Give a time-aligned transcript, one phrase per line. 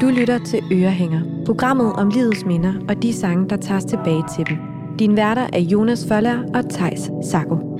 [0.00, 4.46] Du lytter til Ørehænger, programmet om livets minder og de sange, der tages tilbage til
[4.48, 4.56] dem.
[4.98, 7.78] Din værter er Jonas Føller og Tejs Sako.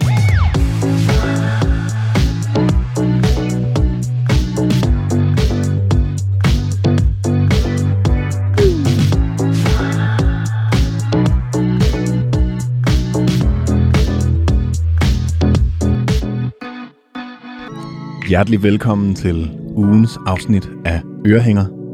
[18.28, 21.85] Hjertelig velkommen til ugens afsnit af Ørehænger.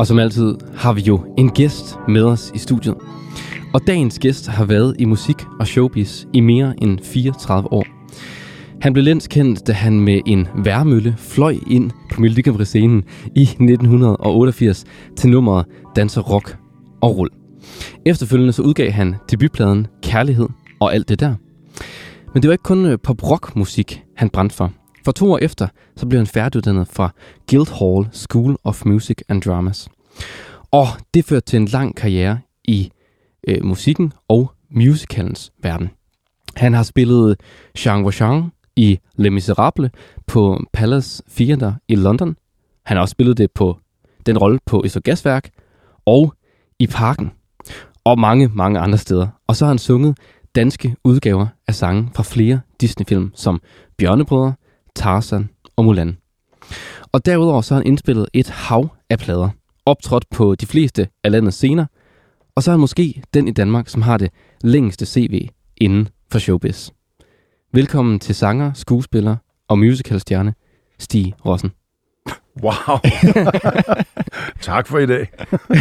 [0.00, 2.94] Og som altid har vi jo en gæst med os i studiet.
[3.74, 7.84] Og dagens gæst har været i musik og showbiz i mere end 34 år.
[8.80, 13.04] Han blev lenskendt, da han med en værmølle fløj ind på Melodikampri-scenen
[13.36, 14.84] i 1988
[15.16, 16.56] til nummeret Danser Rock
[17.00, 17.30] og Rull.
[18.06, 20.48] Efterfølgende så udgav han debutpladen Kærlighed
[20.80, 21.34] og alt det der.
[22.34, 24.72] Men det var ikke kun øh, pop-rock musik, han brændte for.
[25.04, 27.10] For to år efter, så blev han færdiguddannet fra
[27.50, 29.88] Guildhall School of Music and Dramas.
[30.70, 32.90] Og det førte til en lang karriere i
[33.48, 35.90] øh, musikken og musicalens verden.
[36.56, 37.40] Han har spillet
[37.86, 39.90] Jean Valjean i Les Miserables
[40.26, 42.36] på Palace Theatre i London.
[42.84, 43.78] Han har også spillet det på
[44.26, 45.50] den rolle på Øster Gasværk
[46.06, 46.34] og
[46.78, 47.30] i Parken
[48.04, 49.28] og mange, mange andre steder.
[49.46, 50.18] Og så har han sunget
[50.54, 53.60] danske udgaver af sange fra flere Disney-film som
[53.98, 54.54] Bjørnebrødre,
[54.94, 56.16] Tarzan og Mulan.
[57.12, 59.48] Og derudover så har han indspillet et hav af plader,
[59.86, 61.86] optrådt på de fleste af landets scener,
[62.54, 64.30] og så er han måske den i Danmark, som har det
[64.62, 66.90] længste CV inden for showbiz.
[67.72, 69.36] Velkommen til sanger, skuespiller
[69.68, 70.54] og musicalstjerne
[70.98, 71.70] Stig Rossen.
[72.62, 72.98] Wow.
[74.60, 75.26] tak for i dag.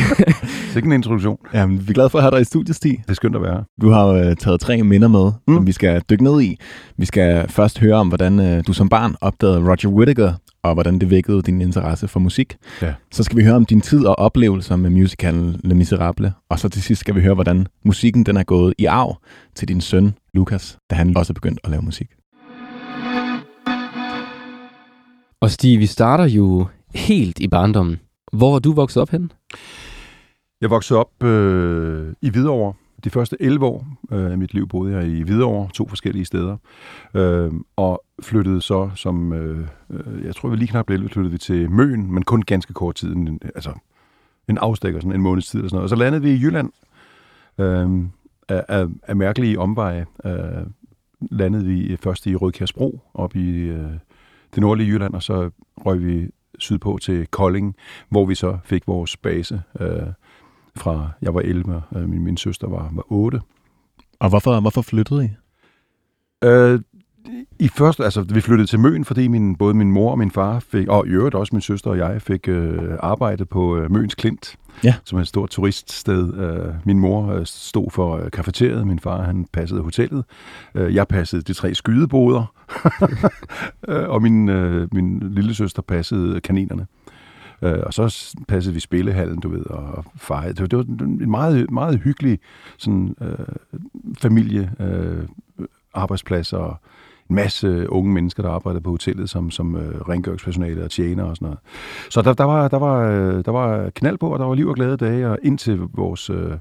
[0.73, 1.37] Sikke en introduktion.
[1.53, 2.97] Jamen, vi er glade for at have dig i studiet, Stig.
[3.03, 5.55] Det er skønt at være Du har uh, taget tre minder med, mm.
[5.55, 6.57] som vi skal dykke ned i.
[6.97, 10.99] Vi skal først høre om, hvordan uh, du som barn opdagede Roger Whittaker, og hvordan
[10.99, 12.57] det vækkede din interesse for musik.
[12.81, 12.93] Ja.
[13.11, 16.33] Så skal vi høre om din tid og oplevelser med musicalen Le Miserable.
[16.49, 19.17] Og så til sidst skal vi høre, hvordan musikken den er gået i arv
[19.55, 22.18] til din søn, Lukas, da han også er begyndt at lave musik.
[25.41, 27.99] Og Stig, vi starter jo helt i barndommen.
[28.33, 29.31] Hvor er du vokset op hen?
[30.61, 32.73] Jeg voksede op øh, i Hvidovre.
[33.03, 36.57] De første 11 år øh, af mit liv boede jeg i Hvidovre, to forskellige steder.
[37.13, 41.37] Øh, og flyttede så, som øh, øh jeg tror, vi lige knap blev flyttede vi
[41.37, 43.73] til Møn, men kun ganske kort tid, en, altså
[44.49, 45.83] en afstikker, sådan en måneds tid eller sådan noget.
[45.83, 46.71] Og så landede vi i Jylland
[47.57, 47.89] øh,
[48.49, 50.05] af, af, af mærkelige omveje.
[50.25, 50.65] Øh,
[51.31, 53.91] landede vi øh, først i Rødkærsbro, op i øh,
[54.55, 55.49] det nordlige Jylland, og så
[55.85, 56.29] røg vi
[56.59, 57.75] sydpå til Kolding,
[58.09, 60.07] hvor vi så fik vores base øh,
[60.75, 63.41] fra, jeg var 11, og øh, min, min søster var, var 8.
[64.19, 65.29] Og hvorfor, hvorfor flyttede I?
[66.43, 66.79] Øh,
[67.59, 70.59] i første, altså vi flyttede til Møn, fordi min, både min mor og min far
[70.59, 74.15] fik, og i øvrigt også min søster og jeg, fik øh, arbejde på øh, Møns
[74.15, 74.95] Klint, ja.
[75.03, 76.33] som er et stort turiststed.
[76.33, 80.23] Øh, min mor øh, stod for øh, kafeteriet, min far han passede hotellet.
[80.75, 82.53] Øh, jeg passede de tre skydeboder,
[83.87, 86.87] Øh, og min, øh, min lille søster passede kaninerne.
[87.61, 90.53] Øh, og så passede vi spillehallen, du ved, og fejrede.
[90.53, 92.39] Det, det var en meget, meget hyggelig
[92.77, 93.45] sådan, øh,
[94.17, 95.27] familie, øh,
[95.93, 96.77] arbejdsplads og
[97.29, 101.35] en masse unge mennesker, der arbejdede på hotellet som, som øh, rengøringspersonale og tjener og
[101.35, 101.59] sådan noget.
[102.09, 104.67] Så der, der, var, der, var, øh, der var knald på, og der var liv
[104.67, 106.51] og glade dage, og indtil vores øh,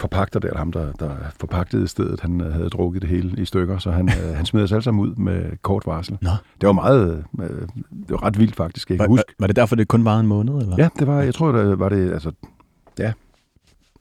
[0.00, 1.10] forpagter der, ham der, der
[1.40, 4.62] forpagtede stedet, han øh, havde drukket det hele i stykker, så han, øh, han smed
[4.62, 6.18] os alle sammen ud med kort varsel.
[6.20, 6.30] Nå.
[6.60, 7.48] Det var meget, øh,
[7.90, 9.34] det var ret vildt faktisk, jeg kan var, huske.
[9.38, 10.54] Var det derfor, det kun var en måned?
[10.54, 10.74] Eller?
[10.78, 12.32] Ja, det var, jeg tror, det var det, altså,
[12.98, 13.12] ja,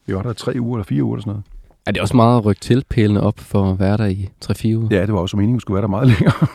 [0.05, 1.45] vi var der tre uger eller fire uger eller sådan noget.
[1.87, 4.87] Er det også meget at rykke tilpælene op for at være der i 3-4 uger?
[4.91, 6.47] Ja, det var også meningen, at vi skulle være der meget længere.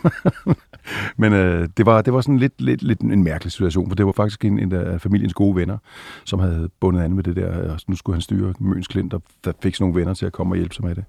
[1.16, 4.06] Men øh, det, var, det var sådan lidt, lidt, lidt en mærkelig situation, for det
[4.06, 5.78] var faktisk en, en af familiens gode venner,
[6.24, 9.22] som havde bundet an med det der, og nu skulle han styre Møns Klint, og
[9.44, 11.04] der fik sådan nogle venner til at komme og hjælpe sig med det.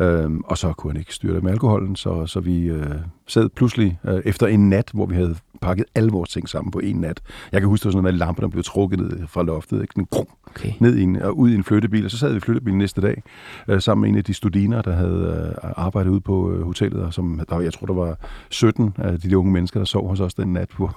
[0.00, 2.94] Øhm, og så kunne han ikke styre det med alkoholen, så, så vi øh,
[3.26, 6.78] sad pludselig øh, efter en nat, hvor vi havde pakket alle vores ting sammen på
[6.78, 7.20] en nat.
[7.52, 9.92] Jeg kan huske, at sådan noget med lamper, der blev trukket ned fra loftet, ikke?
[9.92, 10.06] Sådan,
[10.50, 10.72] okay.
[10.80, 13.00] ned i en, og ud i en flyttebil, og så sad vi i flyttebilen næste
[13.00, 13.22] dag,
[13.68, 17.02] øh, sammen med en af de studiner, der havde øh, arbejdet ude på øh, hotellet,
[17.02, 18.16] og som, der, jeg tror, der var
[18.50, 20.90] 17 af de, de unge mennesker, der sov hos os den nat på,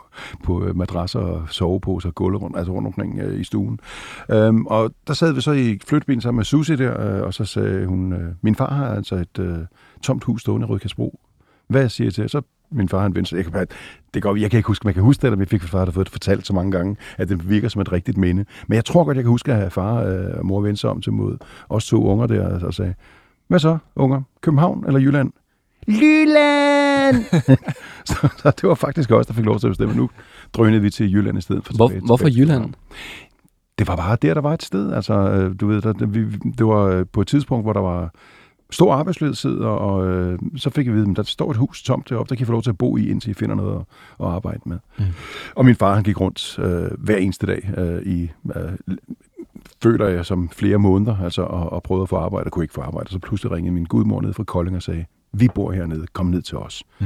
[0.43, 3.79] på øh, madrasser og soveposer og gulv rundt, altså rundt omkring øh, i stuen.
[4.31, 7.45] Øhm, og der sad vi så i flyttebilen sammen med Susie der, øh, og så
[7.45, 9.57] sagde hun, øh, min far har altså et øh,
[10.01, 11.19] tomt hus stående i Rødkærsbro.
[11.67, 12.29] Hvad siger jeg til?
[12.29, 12.41] Så
[12.71, 13.67] min far han vendte Jeg kan,
[14.13, 15.91] det går, jeg kan ikke huske, man kan huske det, eller vi fik far, der
[15.91, 18.45] fået det fortalt så mange gange, at det virker som et rigtigt minde.
[18.67, 21.01] Men jeg tror godt, jeg kan huske, at far øh, og mor vendte sig om
[21.01, 21.37] til mod
[21.69, 22.93] os to unger der og sagde,
[23.47, 24.21] hvad så, unger?
[24.41, 25.31] København eller Jylland?
[25.87, 27.15] Jylland!
[28.05, 29.95] Så, så det var faktisk også, der fik lov til at bestemme.
[29.95, 30.09] Nu
[30.53, 32.73] drønede vi til Jylland i stedet for Hvor, tilbage, hvorfor tilbage til Jylland?
[33.79, 34.93] Det var bare der, der var et sted.
[34.93, 36.25] Altså, øh, du ved, der, der, vi,
[36.57, 38.13] det var øh, på et tidspunkt, hvor der var
[38.73, 41.83] stor arbejdsløshed, og, og øh, så fik vi at vide, at der står et hus
[41.83, 43.75] tomt deroppe, der kan I få lov til at bo i, indtil I finder noget
[43.75, 43.85] at,
[44.19, 44.77] at arbejde med.
[44.99, 45.05] Mm.
[45.55, 48.95] Og min far, han gik rundt øh, hver eneste dag øh, i, øh,
[49.83, 52.73] føler jeg, som flere måneder, altså, og, og prøvede at få arbejde, og kunne ikke
[52.73, 53.09] få arbejde.
[53.09, 56.41] Så pludselig ringede min gudmor ned fra Kolding og sagde, vi bor hernede, kom ned
[56.41, 56.83] til os.
[56.99, 57.05] Mm.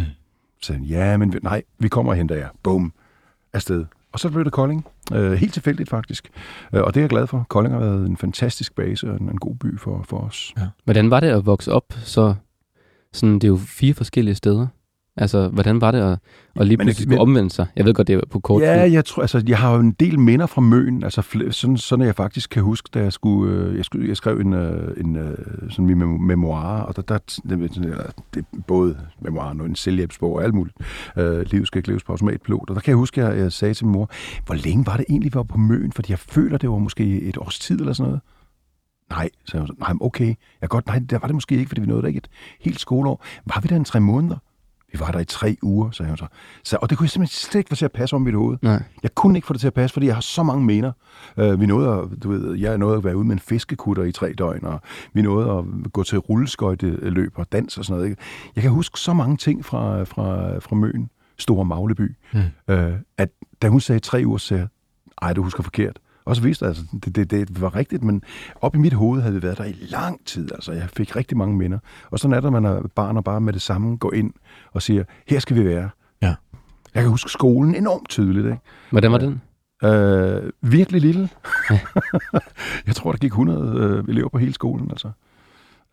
[0.62, 2.50] Så sagde han, ja, men nej, vi kommer og henter jer.
[2.64, 2.94] Boom.
[3.54, 3.86] Afsted.
[4.18, 4.86] Og så blev det Kolding.
[5.14, 6.30] Øh, helt tilfældigt faktisk.
[6.74, 7.46] Øh, og det er jeg glad for.
[7.50, 10.54] Kolding har været en fantastisk base og en, en god by for, for os.
[10.84, 11.94] Hvordan var det at vokse op?
[12.04, 12.36] Så
[13.14, 14.68] sådan, det er jo fire forskellige steder.
[15.18, 16.20] Altså, hvordan var det at,
[16.56, 17.66] at lige Men- pludselig men- omvende sig?
[17.76, 18.94] Jeg ved godt, det er på kort Ja, tid.
[18.94, 21.22] jeg tror, altså, jeg har jo en del minder fra Møn, altså
[21.52, 24.54] sådan, sådan jeg faktisk kan huske, da jeg skulle, øh, jeg, skulle, jeg skrev en,
[24.54, 25.38] øh, en øh,
[25.70, 27.18] sådan min mem- memoir, og der, der
[27.50, 28.04] det, eller,
[28.34, 30.78] det er både memoir og en selvhjælpsbog og alt muligt.
[31.18, 32.70] Øh, livet skal ikke leves på automatpilot.
[32.70, 34.10] Og der kan jeg huske, at jeg, sagde til min mor,
[34.46, 35.92] hvor længe var det egentlig, vi var på Møn?
[35.92, 38.22] Fordi jeg føler, det var måske et års tid eller sådan noget.
[39.10, 40.36] Nej, så jeg, nej, okay.
[40.62, 42.28] Jeg godt, nej, der var det måske ikke, fordi vi nåede da ikke et
[42.62, 43.24] helt skoleår.
[43.46, 44.36] Var vi der en tre måneder?
[44.94, 46.26] Vi var der i tre uger, sagde hun så.
[46.64, 48.58] så og det kunne jeg simpelthen slet ikke få til at passe om mit hoved.
[48.62, 48.84] Nej.
[49.04, 50.92] Jeg kunne ikke få det til at passe, fordi jeg har så mange minder.
[51.38, 54.12] Uh, vi nåede at, du ved, jeg nåede at være ude med en fiskekutter i
[54.12, 54.82] tre døgn, og
[55.14, 55.52] vi nåede
[55.86, 58.10] at gå til rulleskøjteløb og dans og sådan noget.
[58.10, 58.22] ikke?
[58.56, 62.40] Jeg kan huske så mange ting fra, fra, fra Møn, Store Magleby, Mm.
[62.74, 63.30] uh, at
[63.62, 64.70] da hun sagde tre uger, så sagde jeg,
[65.22, 66.00] ej, du husker forkert.
[66.28, 68.24] Og så viste det, altså, det, det, det var rigtigt, men
[68.62, 70.52] op i mit hoved havde vi været der i lang tid.
[70.52, 71.80] Altså, jeg fik rigtig mange minder.
[72.12, 74.34] Og sådan er det, når man er barn og bare med det samme går ind
[74.72, 75.90] og siger, her skal vi være.
[76.22, 76.36] Ja.
[76.94, 78.46] Jeg kan huske skolen enormt tydeligt.
[78.46, 78.58] Ikke?
[78.90, 79.42] Hvordan var den?
[79.84, 81.30] Øh, virkelig lille.
[82.88, 84.92] jeg tror, der gik 100 øh, elever på hele skolen.
[84.92, 85.12] Altså.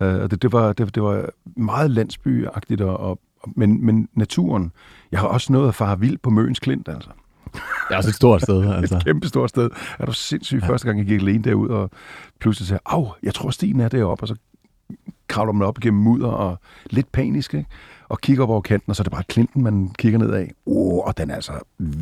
[0.02, 3.20] Øh, og det, det, var, det, det var meget landsbyagtigt, og, og,
[3.56, 4.72] men, men naturen.
[5.12, 7.10] Jeg har også nået at fare vild på Møns Klint, altså.
[7.54, 8.96] Det er også et stort sted, altså.
[8.96, 9.70] Et kæmpe stort sted.
[9.98, 10.68] Er du sindssygt ja.
[10.68, 11.90] første gang, jeg gik alene derud, og
[12.40, 14.34] pludselig sagde, au, jeg tror, stien er deroppe, og så
[15.28, 16.58] kravler man op gennem mudder og
[16.90, 17.68] lidt panisk, ikke?
[18.08, 20.52] og kigger op over kanten, og så er det bare klinten, man kigger ned af.
[20.66, 21.52] Oh, og den er altså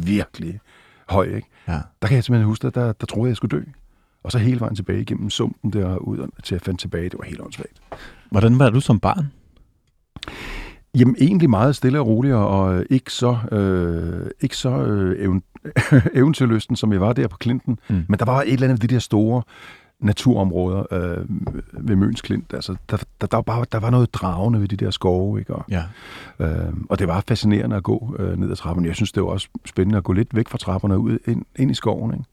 [0.06, 0.60] virkelig
[1.08, 1.48] høj, ikke?
[1.68, 1.80] Ja.
[2.02, 3.62] Der kan jeg simpelthen huske, at der, der troede jeg, jeg skulle dø.
[4.24, 7.04] Og så hele vejen tilbage igennem sumpen der ud til at finde tilbage.
[7.04, 7.82] Det var helt åndssvagt.
[8.30, 9.32] Hvordan var du som barn?
[10.98, 15.70] Jamen egentlig meget stille og roligt, og øh, ikke så, øh, ikke så øh, event-
[16.20, 17.78] eventyrlysten, som jeg var der på Klinten.
[17.88, 17.94] Mm.
[17.96, 18.04] Mm.
[18.08, 19.42] Men der var et eller andet af de der store
[20.00, 21.24] naturområder øh,
[21.88, 22.54] ved Møns Klint.
[22.54, 25.54] Altså, der, der, der, var bare, der var noget dragende ved de der skove, ikke?
[25.54, 25.82] Og, Ja.
[26.38, 28.86] øh, og det var fascinerende at gå øh, ned ad trappen.
[28.86, 31.42] Jeg synes, det var også spændende at gå lidt væk fra trapperne og ud ind,
[31.58, 32.24] ind i skoven, ikke?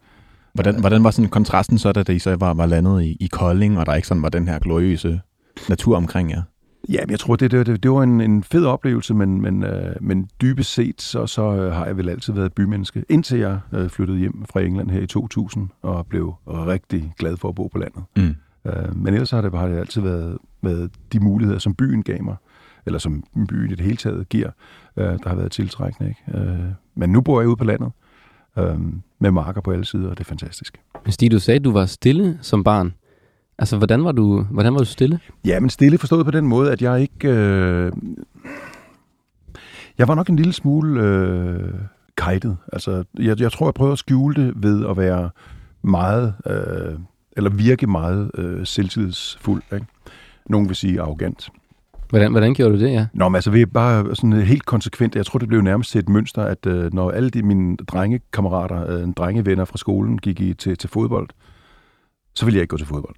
[0.53, 3.79] Hvordan, hvordan var sådan kontrasten så, da I så var, var landet i, i Kolding,
[3.79, 5.21] og der ikke sådan var den her gloriøse
[5.69, 6.41] natur omkring jer?
[6.89, 9.63] Ja, men jeg tror, det, det, det, det var en, en fed oplevelse, men, men,
[9.63, 13.59] øh, men dybest set, så, så øh, har jeg vel altid været bymenneske, indtil jeg
[13.73, 17.67] øh, flyttede hjem fra England her i 2000, og blev rigtig glad for at bo
[17.67, 18.03] på landet.
[18.17, 18.35] Mm.
[18.65, 22.23] Øh, men ellers har det, har det altid været, været de muligheder, som byen gav
[22.23, 22.35] mig,
[22.85, 24.49] eller som byen i det hele taget giver,
[24.97, 26.09] øh, der har været tiltrækkende.
[26.09, 26.49] Ikke?
[26.49, 26.59] Øh,
[26.95, 27.91] men nu bor jeg ude på landet,
[28.57, 28.79] øh,
[29.19, 30.81] med marker på alle sider, og det er fantastisk.
[31.05, 32.93] Men Stig, du sagde, at du var stille som barn.
[33.59, 35.19] Altså, hvordan var du, hvordan var du stille?
[35.45, 37.29] Ja, men stille forstået på den måde, at jeg ikke...
[37.29, 37.91] Øh,
[39.97, 41.73] jeg var nok en lille smule øh,
[42.17, 42.57] kajtet.
[42.73, 45.29] Altså, jeg, jeg tror, jeg prøver at skjule det ved at være
[45.81, 46.99] meget, øh,
[47.37, 49.63] eller virke meget øh, selvtidsfuld.
[49.73, 49.85] Ikke?
[50.49, 51.49] Nogen vil sige arrogant.
[52.09, 53.07] Hvordan, hvordan gjorde du det, ja?
[53.13, 55.15] Nå, men altså, vi er bare sådan helt konsekvent.
[55.15, 59.13] Jeg tror, det blev nærmest et mønster, at øh, når alle de mine drengekammerater, øh,
[59.13, 61.29] drengevenner fra skolen, gik i, til, til fodbold,
[62.33, 63.15] så ville jeg ikke gå til fodbold.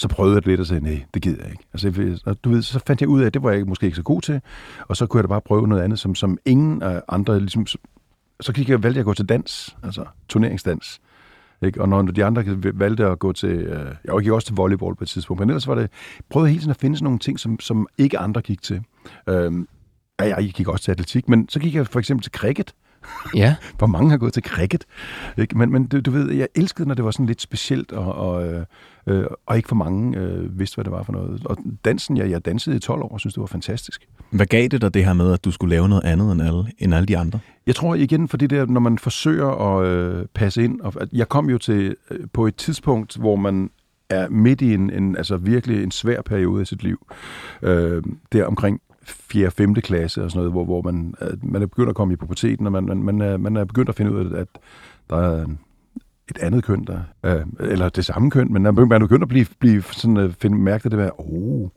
[0.00, 1.64] Så prøvede jeg det lidt og sagde, nej, det gider jeg ikke.
[1.72, 3.96] Altså, og du ved, så fandt jeg ud af, at det var jeg måske ikke
[3.96, 4.40] så god til,
[4.88, 7.66] og så kunne jeg da bare prøve noget andet, som, som ingen andre, ligesom,
[8.40, 11.00] så gik jeg, valgte jeg at gå til dans, altså turneringsdans.
[11.62, 11.80] Ikke?
[11.80, 15.04] Og når de andre valgte at gå til, øh, jeg gik også til volleyball på
[15.04, 15.90] et tidspunkt, men ellers var det,
[16.30, 18.82] prøvede hele tiden at finde sådan nogle ting, som, som ikke andre gik til.
[19.28, 19.68] Øhm,
[20.20, 22.74] ja, jeg gik også til atletik, men så gik jeg for eksempel til cricket.
[23.34, 24.84] Ja, Hvor mange har gået til cricket?
[25.38, 25.58] Ikke?
[25.58, 28.66] Men, men du, du ved, jeg elskede, når det var sådan lidt specielt, og, og,
[29.10, 31.42] øh, og ikke for mange øh, vidste, hvad det var for noget.
[31.44, 34.08] Og dansen, ja, jeg dansede i 12 år, og synes, det var fantastisk.
[34.30, 36.64] Hvad gav det dig det her med, at du skulle lave noget andet end alle,
[36.78, 37.38] end alle de andre?
[37.66, 41.28] Jeg tror igen, for det der, når man forsøger at øh, passe ind, og jeg
[41.28, 43.70] kom jo til øh, på et tidspunkt, hvor man
[44.10, 47.06] er midt i en, en altså virkelig en svær periode af sit liv.
[47.62, 48.02] Øh,
[48.32, 49.50] der omkring 4.
[49.50, 49.74] 5.
[49.74, 52.72] klasse og sådan noget, hvor, hvor man, man er begyndt at komme i puberteten, og
[52.72, 54.48] man, man, man, er, man er begyndt at finde ud af, at
[55.10, 55.46] der er
[56.30, 59.82] et andet køn, der, øh, eller det samme køn, men man begynder at blive, blive
[59.82, 61.68] sådan, øh, finde, mærke det der, oh,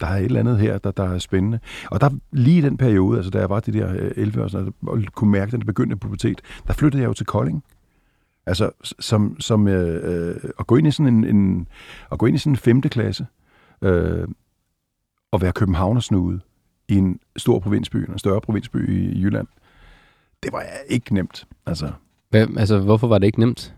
[0.00, 1.58] der er et eller andet her, der, der er spændende.
[1.90, 4.48] Og der lige i den periode, altså da jeg var de der øh, 11 år,
[4.48, 7.64] sådan, og kunne mærke, den begyndende pubertet, der flyttede jeg jo til Kolding.
[8.46, 11.68] Altså, som, som øh, øh, at gå ind i sådan en, en,
[12.12, 13.26] at gå ind i sådan en femte klasse,
[13.82, 14.28] øh,
[15.30, 16.40] og være københavnersnude
[16.88, 19.46] i en stor provinsby, en større provinsby i, i Jylland,
[20.42, 21.46] det var ikke nemt.
[21.66, 21.92] Altså,
[22.34, 23.74] hvad, altså, hvorfor var det ikke nemt?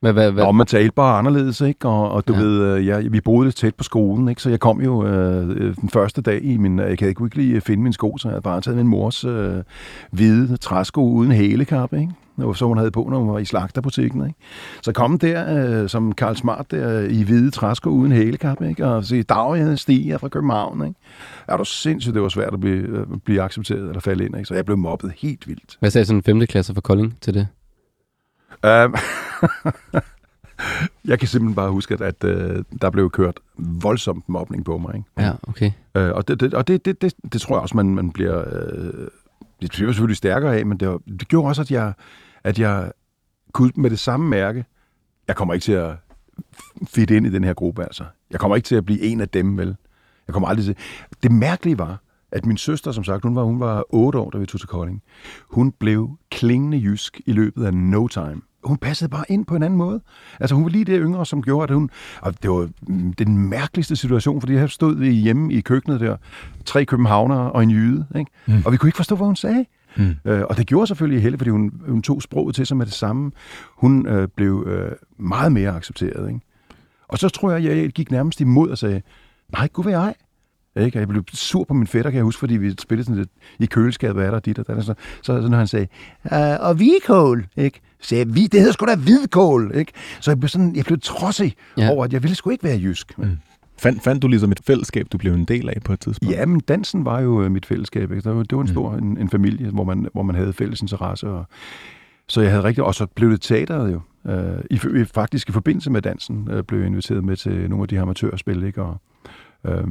[0.00, 0.44] Hvad, hvad, hvad?
[0.44, 1.88] Og man talte bare anderledes, ikke?
[1.88, 2.40] Og, og du Ja.
[2.40, 4.42] ved, øh, ja, vi boede tæt på skolen, ikke?
[4.42, 6.78] Så jeg kom jo øh, øh, den første dag i min...
[6.78, 9.54] Jeg kan ikke lige finde mine sko, så jeg havde bare taget min mors øh,
[10.10, 12.12] hvide træsko uden hælekappe, ikke?
[12.38, 14.38] Og så hun havde på, når hun var i slagterbutikken, ikke?
[14.82, 18.86] Så kom der øh, som Karl Smart der i hvide træsko uden hælekappe, ikke?
[18.86, 21.00] Og sige, dag, jeg stiger fra København, ikke?
[21.48, 24.46] Er du sindssygt, det var svært at blive, øh, blive accepteret eller falde ind, ikke?
[24.46, 25.76] Så jeg blev mobbet helt vildt.
[25.80, 27.46] Hvad sagde sådan en femte klasse fra Kolding til det?
[28.66, 28.94] Um,
[31.10, 34.94] jeg kan simpelthen bare huske, at, at uh, der blev kørt voldsomt mobning på mig.
[34.94, 35.06] Ikke?
[35.18, 35.72] Ja, okay.
[35.94, 38.44] Uh, og det, det, og det, det, det, det tror jeg også, man, man bliver...
[38.44, 39.08] Uh,
[39.62, 41.92] det bliver selvfølgelig stærkere af, men det, det gjorde også, at jeg,
[42.44, 42.92] at jeg
[43.52, 44.64] kunne med det samme mærke,
[45.28, 45.96] jeg kommer ikke til at
[46.88, 48.04] fit ind i den her gruppe, altså.
[48.30, 49.76] Jeg kommer ikke til at blive en af dem, vel?
[50.26, 50.76] Jeg kommer aldrig til...
[51.22, 52.02] Det mærkelige var,
[52.32, 54.68] at min søster, som sagt, hun var, hun var 8 år, da vi tog til
[54.68, 55.02] Kolding.
[55.48, 58.40] Hun blev klingende jysk i løbet af no time.
[58.64, 60.00] Hun passede bare ind på en anden måde.
[60.40, 61.90] Altså, hun var lige det yngre, som gjorde, at hun...
[62.20, 66.16] Og det var mm, den mærkeligste situation, fordi her stod vi hjemme i køkkenet der,
[66.64, 68.30] tre københavnere og en jyde, ikke?
[68.46, 68.62] Mm.
[68.64, 69.64] Og vi kunne ikke forstå, hvad hun sagde.
[69.96, 70.14] Mm.
[70.24, 72.94] Øh, og det gjorde selvfølgelig Helle, fordi hun, hun tog sproget til sig med det
[72.94, 73.32] samme.
[73.76, 76.40] Hun øh, blev øh, meget mere accepteret, ikke?
[77.08, 79.02] Og så tror jeg, jeg gik nærmest imod og sagde,
[79.52, 80.14] nej, gud hvad jeg.
[80.76, 80.96] Ikke?
[80.98, 83.30] Og jeg blev sur på min fætter, kan jeg huske, fordi vi spillede sådan lidt
[83.58, 84.84] i køleskabet, er der dit og dat.
[84.84, 85.86] Så, så, så når han sagde,
[86.32, 87.80] øh, og hvidkål, ikke?
[88.00, 89.92] Så sagde jeg, "Vi- det hedder sgu da hvidkål, ikke?
[90.20, 91.90] Så jeg blev sådan, jeg blev trodsig Ja.
[91.90, 93.18] over, at jeg ville sgu ikke være jysk.
[93.18, 93.24] Mm.
[93.78, 96.34] Fandt, fandt du ligesom et fællesskab, du blev en del af på et tidspunkt?
[96.36, 98.10] Ja, men dansen var jo øh, mit fællesskab.
[98.10, 98.28] Ikke?
[98.28, 100.80] Det var, det var en stor en, en familie, hvor man, hvor man havde fælles
[100.82, 101.28] interesse.
[101.28, 101.44] Og,
[102.28, 102.84] så jeg havde rigtig...
[102.84, 104.00] Og så blev det teateret jo.
[104.32, 107.82] Øh, i, i, faktisk i forbindelse med dansen øh, blev jeg inviteret med til nogle
[107.82, 108.82] af de her amatørspil, ikke?
[108.82, 109.00] Og
[109.66, 109.84] øh,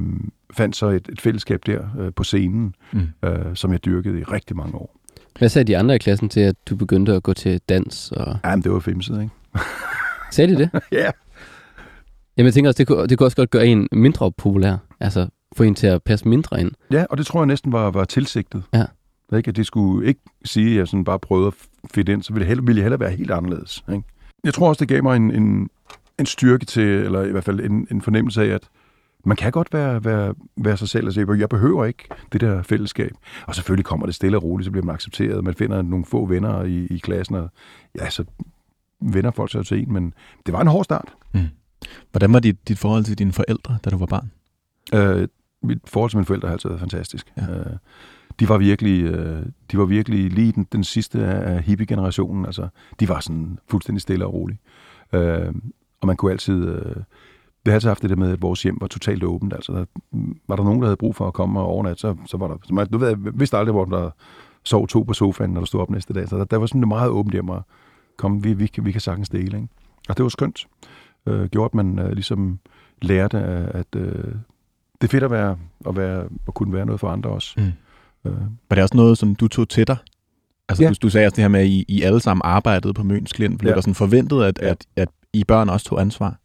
[0.53, 3.07] fandt så et, et fællesskab der øh, på scenen, Mm.
[3.25, 4.95] øh, som jeg dyrkede i rigtig mange år.
[5.39, 8.11] Hvad sagde de andre i klassen til, at du begyndte at gå til dans?
[8.11, 8.37] Og...
[8.45, 9.33] Jamen, det var femset, ikke?
[10.31, 10.69] Sagde de det?
[10.91, 11.11] Ja.
[12.37, 14.77] Jamen, jeg tænker også, det kunne, det kunne også godt gøre en mindre populær.
[14.99, 16.71] Altså, få en til at passe mindre ind.
[16.91, 18.63] Ja, og det tror jeg næsten var, var tilsigtet.
[18.73, 18.85] Ja.
[19.37, 19.49] Ikke?
[19.49, 21.53] At det skulle ikke sige, at jeg sådan bare prøvede at
[21.93, 23.83] fitte ind, så ville det heller, ville jeg hellere være helt anderledes.
[23.91, 24.03] Ikke?
[24.43, 25.69] Jeg tror også, det gav mig en, en,
[26.19, 28.61] en styrke til, eller i hvert fald en, en fornemmelse af, at
[29.25, 31.05] man kan godt være, være, være sig selv.
[31.05, 33.11] Altså, jeg behøver ikke det der fællesskab.
[33.47, 35.43] Og selvfølgelig kommer det stille og roligt, så bliver man accepteret.
[35.43, 37.49] Man finder nogle få venner i, i klassen, og
[37.99, 38.23] ja, så
[39.01, 39.93] vender folk sig til en.
[39.93, 40.13] Men
[40.45, 41.13] det var en hård start.
[42.11, 44.31] Hvordan var dit, dit forhold til dine forældre, da du var barn?
[44.93, 45.27] Øh,
[45.63, 47.33] mit forhold til mine forældre har altid været fantastisk.
[47.37, 47.59] Ja.
[47.59, 47.75] Øh,
[48.39, 52.45] de var virkelig, øh, de var virkelig lige den, den sidste af hippie-generationen.
[52.45, 52.67] Altså,
[52.99, 54.59] de var sådan fuldstændig stille og rolige.
[55.13, 55.53] Øh,
[56.01, 56.67] og man kunne altid...
[56.67, 56.95] Øh,
[57.69, 59.53] vi har altid haft det der med, at vores hjem var totalt åbent.
[59.53, 59.85] Altså, der,
[60.47, 62.55] var der nogen, der havde brug for at komme og overnatte, så, så var der...
[62.63, 64.09] Så man, du ved, jeg vidste aldrig, hvor der
[64.63, 66.27] sov to på sofaen, når der stod op næste dag.
[66.29, 67.61] Så der, der var sådan et meget åbent hjem at
[68.17, 68.43] komme.
[68.43, 69.67] Vi, vi, kan- vi kan sagtens dele, ikke?
[70.09, 70.67] Og det var skønt.
[71.25, 72.59] Øh, gjorde, at man øh, ligesom
[73.01, 74.03] lærte, at øh,
[75.01, 75.57] det er fedt at, være,
[75.87, 77.53] at, være, at kunne være noget for andre også.
[77.57, 78.31] Mm.
[78.31, 78.37] Øh,
[78.69, 79.97] Var det også noget, som du tog til dig?
[80.69, 80.89] Altså, Ja.
[80.89, 83.33] du, du sagde også det her med, at I, I alle sammen arbejdede på Møns
[83.33, 83.59] Klint.
[83.59, 83.75] Blev Ja.
[83.75, 84.67] der sådan forventet, at, Ja.
[84.69, 86.35] at, at I børn også tog ansvar?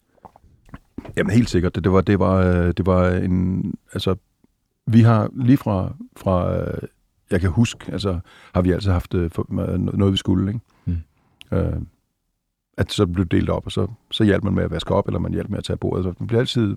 [1.17, 1.75] Jamen helt sikkert.
[1.75, 4.15] Det, det var det var øh, det var en altså
[4.87, 6.79] vi har lige fra fra øh,
[7.31, 8.19] jeg kan huske, altså
[8.55, 9.31] har vi altid haft øh,
[9.79, 10.61] noget vi skulle, ikke?
[10.85, 10.97] Mm.
[11.53, 11.83] Øh,
[12.77, 15.07] at så blev det delt op, og så, så hjalp man med at vaske op,
[15.07, 16.05] eller man hjalp med at tage bordet.
[16.05, 16.77] Så man blev altid,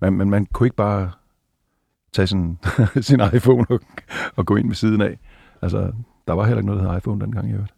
[0.00, 1.10] man, man, man kunne ikke bare
[2.12, 2.58] tage sin,
[3.00, 3.80] sin iPhone og,
[4.36, 5.18] og gå ind ved siden af.
[5.62, 5.92] Altså,
[6.26, 7.72] der var heller ikke noget, der hed iPhone dengang, jeg hørte.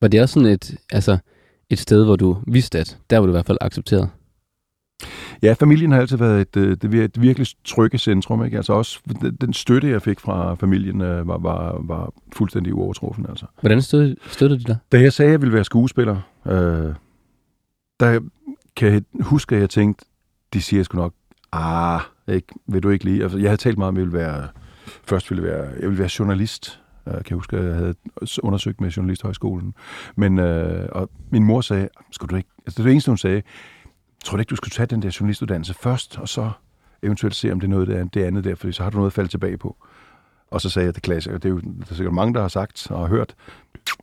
[0.00, 1.18] Var det også sådan et, altså,
[1.70, 4.08] et sted, hvor du vidste, at der var du i hvert fald accepteret?
[5.42, 8.44] Ja, familien har altid været et, øh, det et virkelig trygge centrum.
[8.44, 8.56] Ikke?
[8.56, 9.00] Altså også
[9.40, 13.26] den- støtte, jeg fik fra familien, øh, var, var, var fuldstændig uovertruffen.
[13.28, 13.46] Altså.
[13.60, 14.76] Hvordan stød, støttede de dig?
[14.92, 16.16] Da jeg sagde, at jeg ville være skuespiller,
[16.46, 16.94] øh,
[18.00, 18.20] der
[18.76, 20.04] kan jeg huske, at jeg tænkte,
[20.54, 21.14] de siger sgu nok,
[21.52, 23.22] ah, ikke, vil du ikke lige?
[23.22, 24.48] Altså, jeg havde talt meget om, at jeg ville være,
[25.04, 26.80] først ville være, jeg ville være journalist.
[27.06, 27.94] Øh, kan jeg huske, at jeg havde
[28.42, 29.74] undersøgt med Journalisthøjskolen.
[30.16, 33.18] Men, øh, og min mor sagde, skulle du ikke, altså det er det eneste, hun
[33.18, 33.42] sagde,
[34.24, 36.50] tror du ikke, du skulle tage den der journalistuddannelse først, og så
[37.02, 39.10] eventuelt se, om det er noget det, det andet der, fordi så har du noget
[39.10, 39.76] at falde tilbage på.
[40.50, 42.48] Og så sagde jeg det klassiker, det er jo der er sikkert mange, der har
[42.48, 43.34] sagt og hørt,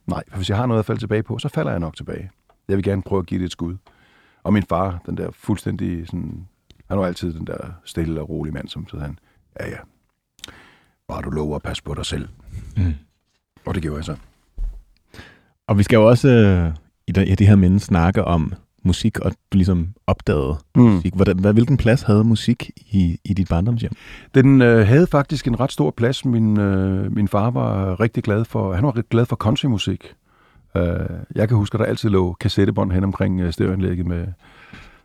[0.08, 2.32] nej, for hvis jeg har noget at falde tilbage på, så falder jeg nok tilbage.
[2.68, 3.78] Jeg vil gerne prøve at give det et skud.
[4.44, 6.48] Og min far, den der fuldstændig sådan
[6.90, 9.20] Han var altid den der stille og rolige mand, som sagde han,
[9.60, 9.78] ja ja,
[11.08, 12.28] bare du lover at passe på dig selv.
[12.78, 12.94] Mm.
[13.66, 14.16] Og det gjorde jeg så.
[15.68, 16.74] Og vi skal jo også øh,
[17.08, 18.54] i det, i det her minde snakke om
[18.88, 20.82] musik, og du ligesom opdagede Mm.
[20.82, 21.14] musik.
[21.16, 23.92] Hvordan, hvad, hvilken plads havde musik i, i dit barndomshjem?
[24.36, 26.26] Den øh, havde faktisk en ret stor plads.
[26.26, 30.14] Min, øh, min far var rigtig glad for, han var rigtig glad for countrymusik.
[30.78, 30.84] Øh,
[31.36, 34.28] jeg kan huske, at der altid lå kassettebånd hen omkring øh, stereoanlægget med,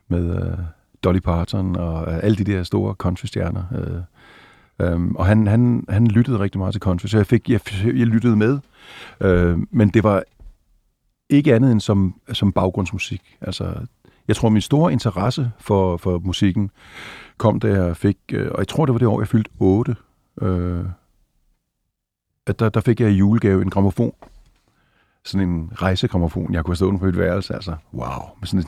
[0.08, 0.58] med øh,
[1.04, 3.62] Dolly Parton og øh, alle de der store countrystjerner.
[3.78, 7.60] Øh, øh, og han, han, han lyttede rigtig meget til country, så jeg, fik, jeg,
[7.84, 8.58] jeg lyttede med.
[9.20, 10.22] Øh, men det var
[11.32, 13.22] ikke andet end som, som baggrundsmusik.
[13.40, 13.74] Altså,
[14.28, 16.70] jeg tror, min store interesse for, for musikken
[17.36, 19.96] kom, da jeg fik, øh, og jeg tror, det var det år, jeg fyldte 8,
[20.42, 20.84] øh,
[22.46, 24.12] at der, der fik jeg i julegave en gramofon.
[25.24, 27.54] Sådan en rejsegrammofon, jeg kunne have stået på mit værelse.
[27.54, 28.22] Altså, wow.
[28.40, 28.64] Med sådan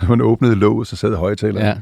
[0.00, 1.66] når man åbnede låget, så sad højtaleren.
[1.66, 1.76] Ja.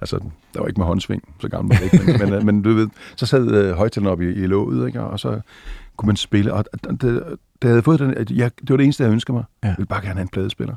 [0.00, 0.20] Altså,
[0.54, 2.18] der var ikke med håndsving, så gammel var det ikke.
[2.18, 5.00] Men, men, men du ved, så sad øh, højtaleren op i, i låget, ikke?
[5.00, 5.40] og så
[5.96, 6.54] kunne man spille.
[6.54, 7.00] Og det,
[7.62, 9.44] det, havde fået den, jeg, det var det eneste, jeg ønskede mig.
[9.62, 9.68] Ja.
[9.68, 10.74] Jeg ville bare gerne have en pladespiller.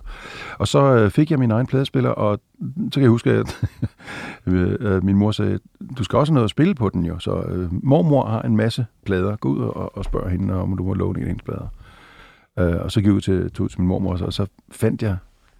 [0.57, 2.39] Og så øh, fik jeg min egen pladespiller, og
[2.77, 3.69] så kan jeg huske, at
[4.47, 5.59] øh, min mor sagde,
[5.97, 7.19] du skal også have noget at spille på den jo.
[7.19, 9.36] Så øh, mormor har en masse plader.
[9.36, 11.67] Gå ud og, og spørg hende, om du må låne en af hendes plader.
[12.59, 15.17] Øh, og så gik jeg ud til, til, til min mormor, og så fandt jeg,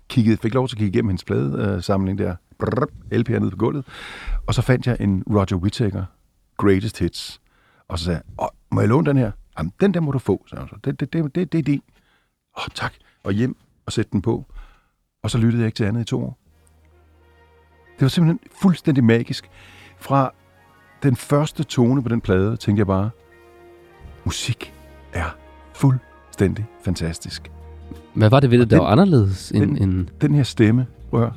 [0.10, 3.86] kiggede, fik lov til at kigge igennem hendes pladesamling der, brrr, LP'er nede på gulvet,
[4.48, 6.04] og så fandt jeg en Roger Whittaker
[6.58, 7.42] Greatest Hits.
[7.88, 9.32] Og så sagde jeg, må jeg låne den her?
[9.58, 10.76] Jamen, den der må du få, sagde hun så.
[10.84, 11.82] Det, det, det, det, det er din.
[12.58, 12.94] Åh, tak.
[13.24, 14.46] Og hjem og sætte den på.
[15.24, 16.38] Og så lyttede jeg ikke til andet i to år.
[17.96, 19.50] Det var simpelthen fuldstændig magisk.
[20.00, 20.32] Fra
[21.04, 23.10] den første tone på den plade, tænkte jeg bare,
[24.26, 24.74] musik
[25.14, 25.36] er
[25.74, 27.52] fuldstændig fantastisk.
[28.14, 29.62] Hvad var det ved det, der var anderledes end...
[29.64, 31.34] den- end Den her stemme, høre.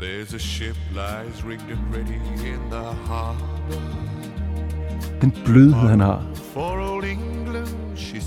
[0.00, 3.46] There's a ship lies rigged and ready in the harbor.
[5.20, 6.24] den blødhed, han har.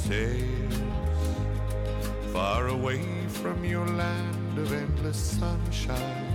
[0.08, 0.76] Sails,
[2.34, 6.34] far away from your land of endless sunshine,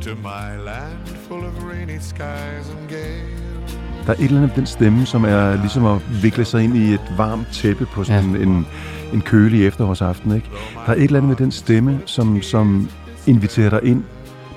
[0.00, 3.78] to my land full of rainy skies and gales.
[4.06, 6.94] Der er et eller andet den stemme, som er ligesom at vikle sig ind i
[6.94, 8.42] et varmt tæppe på sådan ja.
[8.42, 8.66] en,
[9.12, 10.34] en kølig efterårsaften.
[10.34, 10.50] Ikke?
[10.86, 12.88] Der er et eller andet med den stemme, som, som
[13.26, 14.04] inviterer dig ind.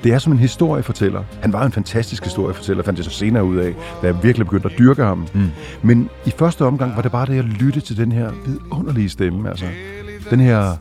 [0.05, 1.23] Det er som en historiefortæller.
[1.41, 4.69] Han var en fantastisk historiefortæller, fandt jeg så senere ud af, da jeg virkelig begyndte
[4.71, 5.27] at dyrke ham.
[5.33, 5.49] Mm.
[5.81, 9.49] Men i første omgang var det bare det at lytte til den her vidunderlige stemme.
[9.49, 9.65] Altså,
[10.29, 10.71] den her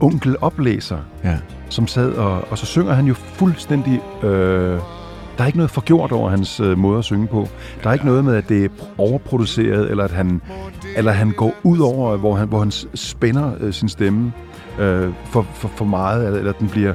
[0.00, 1.36] onkel oplæser, Ja.
[1.68, 4.00] som sad, og, og så synger han jo fuldstændig...
[4.22, 4.78] Øh,
[5.38, 7.48] der er ikke noget forgjort over hans øh, måde at synge på.
[7.82, 10.40] Der er ikke noget med, at det er overproduceret, eller at han,
[10.96, 14.32] eller han går ud over, hvor han, hvor han spænder øh, sin stemme
[14.78, 16.94] øh, for, for, for meget, eller, eller den bliver,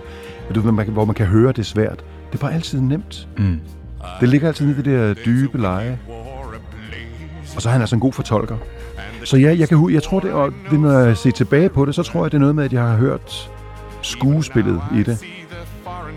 [0.55, 2.03] du man, hvor man kan høre, det er svært.
[2.31, 3.27] Det er bare altid nemt.
[3.37, 3.59] Mm.
[4.19, 5.99] Det ligger altid i det der dybe leje.
[7.55, 8.57] Og så er han altså en god fortolker.
[9.23, 11.95] Så ja, jeg, kan, jeg tror det, og det, når jeg ser tilbage på det,
[11.95, 13.51] så tror jeg, det er noget med, at jeg har hørt
[14.01, 15.17] skuespillet i det.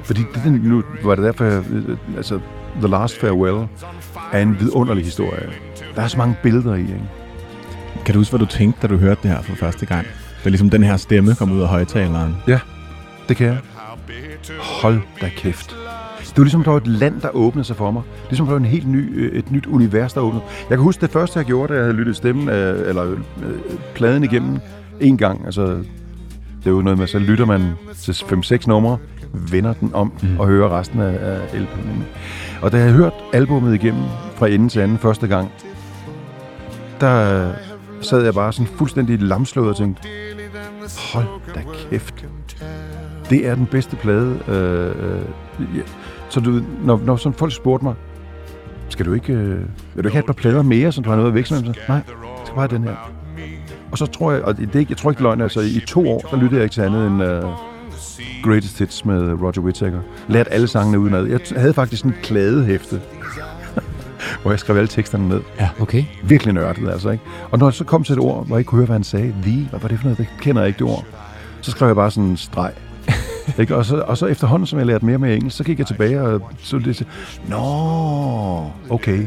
[0.04, 2.40] Fordi det, nu var det derfor, jeg, øh, altså,
[2.76, 3.66] The Last Farewell
[4.32, 5.48] er en vidunderlig historie.
[5.96, 7.00] Der er så mange billeder i, ikke?
[8.04, 10.06] Kan du huske, hvad du tænkte, da du hørte det her for første gang?
[10.44, 12.36] Er ligesom den her stemme kom ud af højtaleren.
[13.28, 13.58] Det kan jeg.
[14.60, 15.76] Hold da kæft.
[16.20, 18.02] Det var ligesom, der var et land, der åbnede sig for mig.
[18.28, 20.44] Ligesom, der var en helt ny, øh, et nyt univers, der åbnede.
[20.70, 23.18] Jeg kan huske, det første, jeg gjorde, da jeg havde lyttet stemmen, øh, eller øh,
[23.94, 24.58] pladen igennem
[25.00, 25.44] en gang.
[25.44, 25.66] Altså,
[26.58, 28.98] det er jo noget med, så lytter man til 5-6 numre,
[29.32, 30.40] vender den om mm.
[30.40, 32.02] og hører resten af, af LP'en.
[32.62, 34.02] Og da jeg hørte albummet igennem
[34.34, 35.50] fra ende til anden første gang,
[37.00, 37.52] der
[38.00, 40.08] sad jeg bare sådan fuldstændig lamslået og tænkte,
[41.12, 42.26] hold da kæft.
[43.32, 44.38] Det er den bedste plade.
[44.48, 45.82] Øh, øh, ja.
[46.28, 47.94] Så du, når, når sådan folk spurgte mig,
[48.88, 49.58] skal du ikke, øh,
[49.94, 51.74] vil du ikke have et par plader mere, så du har noget at veksle med?
[51.74, 52.04] Så, Nej, jeg
[52.44, 53.12] skal bare have den her.
[53.90, 55.82] Og så tror jeg, og det er ikke, jeg tror ikke det løgn, altså i
[55.86, 57.50] to år, der lyttede jeg ikke til andet end uh,
[58.44, 60.00] Greatest Hits med Roger Whittaker.
[60.28, 61.26] Lært alle sangene udenad.
[61.26, 63.00] Jeg havde faktisk sådan en kladehæfte,
[64.42, 65.40] hvor jeg skrev alle teksterne ned.
[65.80, 66.04] Okay.
[66.24, 67.24] Virkelig nørdet, altså, ikke?
[67.50, 69.04] Og når jeg så kom til et ord, hvor jeg ikke kunne høre, hvad han
[69.04, 70.18] sagde, the, hvad var det for noget?
[70.18, 71.04] Det kender jeg ikke det ord.
[71.60, 72.72] Så skrev jeg bare sådan en streg.
[73.58, 73.76] Ikke?
[73.76, 76.22] Og, så, og så efterhånden, som jeg lærte mere med engelsk, så gik jeg tilbage
[76.22, 77.06] og så det
[77.48, 77.58] Nå,
[78.90, 79.26] okay.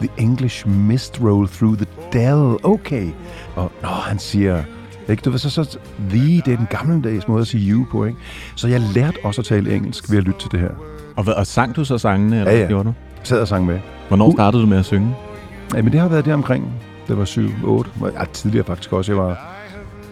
[0.00, 3.08] The English mist roll through the dell, okay.
[3.56, 4.62] Og nå, han siger,
[5.08, 5.22] ikke?
[5.24, 5.78] Du ved, så, så,
[6.10, 8.18] the, det er den gammeldags måde at sige you på, ikke?
[8.56, 10.70] Så jeg lærte også at tale engelsk ved at lytte til det her.
[11.16, 12.66] Og, hvad, og sang du så sangene, eller Ja, ja.
[12.66, 12.94] gjorde du?
[13.18, 13.78] Jeg sad og sang med.
[14.08, 15.16] Hvornår startede du med at synge?
[15.74, 16.72] Ja, men det har været der omkring.
[17.08, 17.90] Det var 7, 8.
[18.04, 19.12] Ja, tidligere faktisk også.
[19.12, 19.51] Jeg var...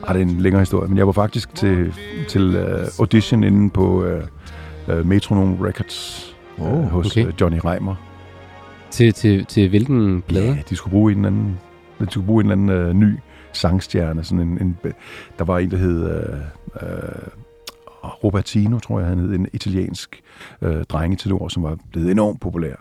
[0.06, 1.94] Ah, det er en længere historie, men jeg var faktisk til,
[2.28, 4.22] til uh, audition inde på uh,
[4.88, 7.32] øh, Metronome Records øh, hos okay.
[7.40, 7.94] Johnny Reimer.
[8.90, 10.46] Til, til, til hvilken plade?
[10.46, 11.58] Ja, de skulle bruge en eller anden,
[12.00, 13.18] de skulle bruge en eller anden øh, ny
[13.52, 14.24] sangstjerne.
[14.24, 14.78] Sådan en, en,
[15.38, 16.38] der var en, der hed øh,
[16.82, 17.28] øh,
[18.24, 20.20] Robertino, tror jeg, han hed, en italiensk
[20.62, 22.74] øh, drengetenor, som var blevet enormt populær.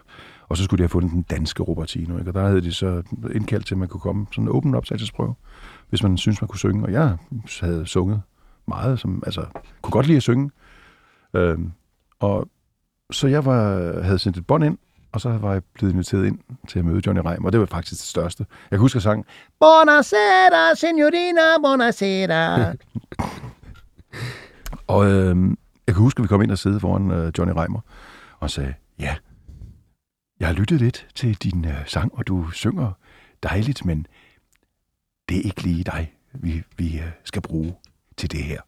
[0.49, 2.29] Og så skulle de have fundet den danske Robertino, ikke?
[2.29, 5.35] og der havde de så indkaldt til, at man kunne komme sådan en åben optagelsesprøve,
[5.89, 6.85] hvis man synes man kunne synge.
[6.85, 7.17] Og jeg
[7.61, 8.21] havde sunget
[8.67, 9.45] meget, som, altså
[9.81, 10.51] kunne godt lide at synge.
[11.33, 11.71] Øhm,
[12.19, 12.47] og
[13.11, 14.77] så jeg var, havde sendt et bånd ind,
[15.11, 17.65] og så var jeg blevet inviteret ind til at møde Johnny Reim, og det var
[17.65, 18.45] faktisk det største.
[18.49, 19.25] Jeg kan huske, at sangen,
[19.59, 22.73] Buonasera, signorina, buonasera.
[24.95, 25.57] og øhm,
[25.87, 27.79] jeg kan huske, at vi kom ind og sidde foran øh, Johnny Reimer,
[28.39, 29.15] og sagde, ja,
[30.39, 32.91] jeg har lyttet lidt til din øh, sang, og du synger
[33.43, 34.07] dejligt, men
[35.29, 37.75] det er ikke lige dig, vi, vi øh, skal bruge
[38.17, 38.61] til det her.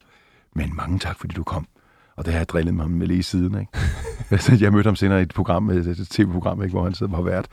[0.56, 1.68] Men mange tak, fordi du kom.
[2.16, 3.60] Og det har jeg drillet mig med lige siden.
[3.60, 3.72] Ikke?
[4.44, 7.22] Så jeg mødte ham senere i et program, et, tv-program, ikke, hvor han sidder var
[7.22, 7.48] vært.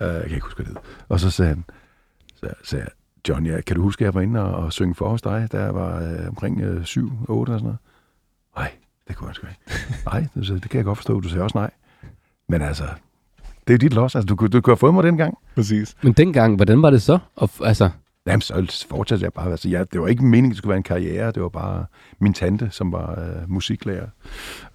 [0.00, 0.76] Uh, jeg kan ikke huske, det.
[1.08, 1.64] Og så sagde han,
[2.34, 2.92] så sagde jeg,
[3.28, 5.48] John, ja, kan du huske, at jeg var inde og, og synge for hos dig,
[5.52, 6.86] da jeg var øh, omkring øh, 7-8
[7.28, 7.78] og sådan noget?
[8.56, 8.72] Nej,
[9.08, 9.60] det kunne jeg sgu ikke.
[10.10, 11.20] Nej, det, det kan jeg godt forstå.
[11.20, 11.70] Du sagde også nej.
[12.48, 12.88] Men altså,
[13.70, 14.14] det er jo dit los.
[14.14, 15.38] Altså, du, kunne- du kunne have fået mig dengang.
[15.54, 15.96] Præcis.
[16.02, 17.18] Men dengang, hvordan var det så?
[17.36, 17.90] Og, altså,
[18.26, 19.50] Jamen, så fortsatte jeg bare.
[19.50, 21.32] Altså, jeg, det var ikke meningen, det skulle være en karriere.
[21.32, 21.86] Det var bare
[22.18, 24.06] min tante, som var øh, musiklærer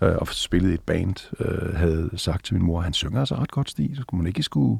[0.02, 3.36] øh, og spillede i et band, øh, havde sagt til min mor, han synger altså
[3.36, 4.80] ret godt stil, så skulle man ikke skulle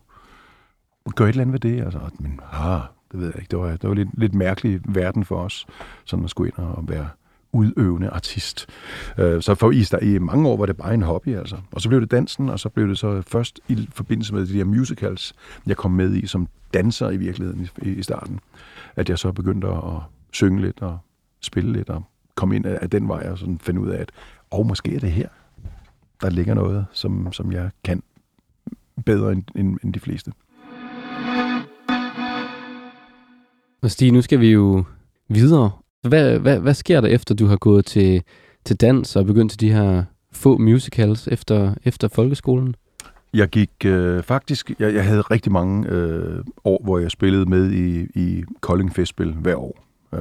[1.16, 1.84] gøre et eller andet ved det.
[1.84, 3.52] Altså, men ah, det ved jeg ikke.
[3.52, 5.66] Det var, det var lidt, lidt mærkelig verden for os,
[6.06, 7.08] sådan at skulle ind og være
[7.56, 8.68] udøvende artist.
[9.18, 11.58] Øh, så for i, i mange år var det bare en hobby, altså.
[11.72, 14.58] Og så blev det dansen, og så blev det så først i forbindelse med de
[14.58, 15.34] der musicals,
[15.68, 18.40] jeg kom med i som danser i virkeligheden i, i starten,
[18.96, 20.00] at jeg så begyndte at
[20.32, 20.98] synge lidt og
[21.42, 22.04] spille lidt og
[22.36, 24.12] komme ind af, den vej og sådan finde ud af, at
[24.52, 25.28] og måske er det her,
[26.22, 28.04] der ligger noget, som, som jeg kan
[29.06, 30.32] bedre end, end, end de fleste.
[33.82, 34.84] og Stig, nu skal vi jo
[35.28, 35.72] videre.
[36.08, 38.24] Hvad, hvad, hvad sker der efter, du har gået til,
[38.66, 42.76] til dans og begyndt til de her få musicals efter, efter folkeskolen?
[43.34, 47.72] Jeg gik øh, faktisk, jeg, jeg havde rigtig mange øh, år, hvor jeg spillede med
[47.72, 49.86] i, i Kolding Festspil hver år.
[50.14, 50.20] Øh,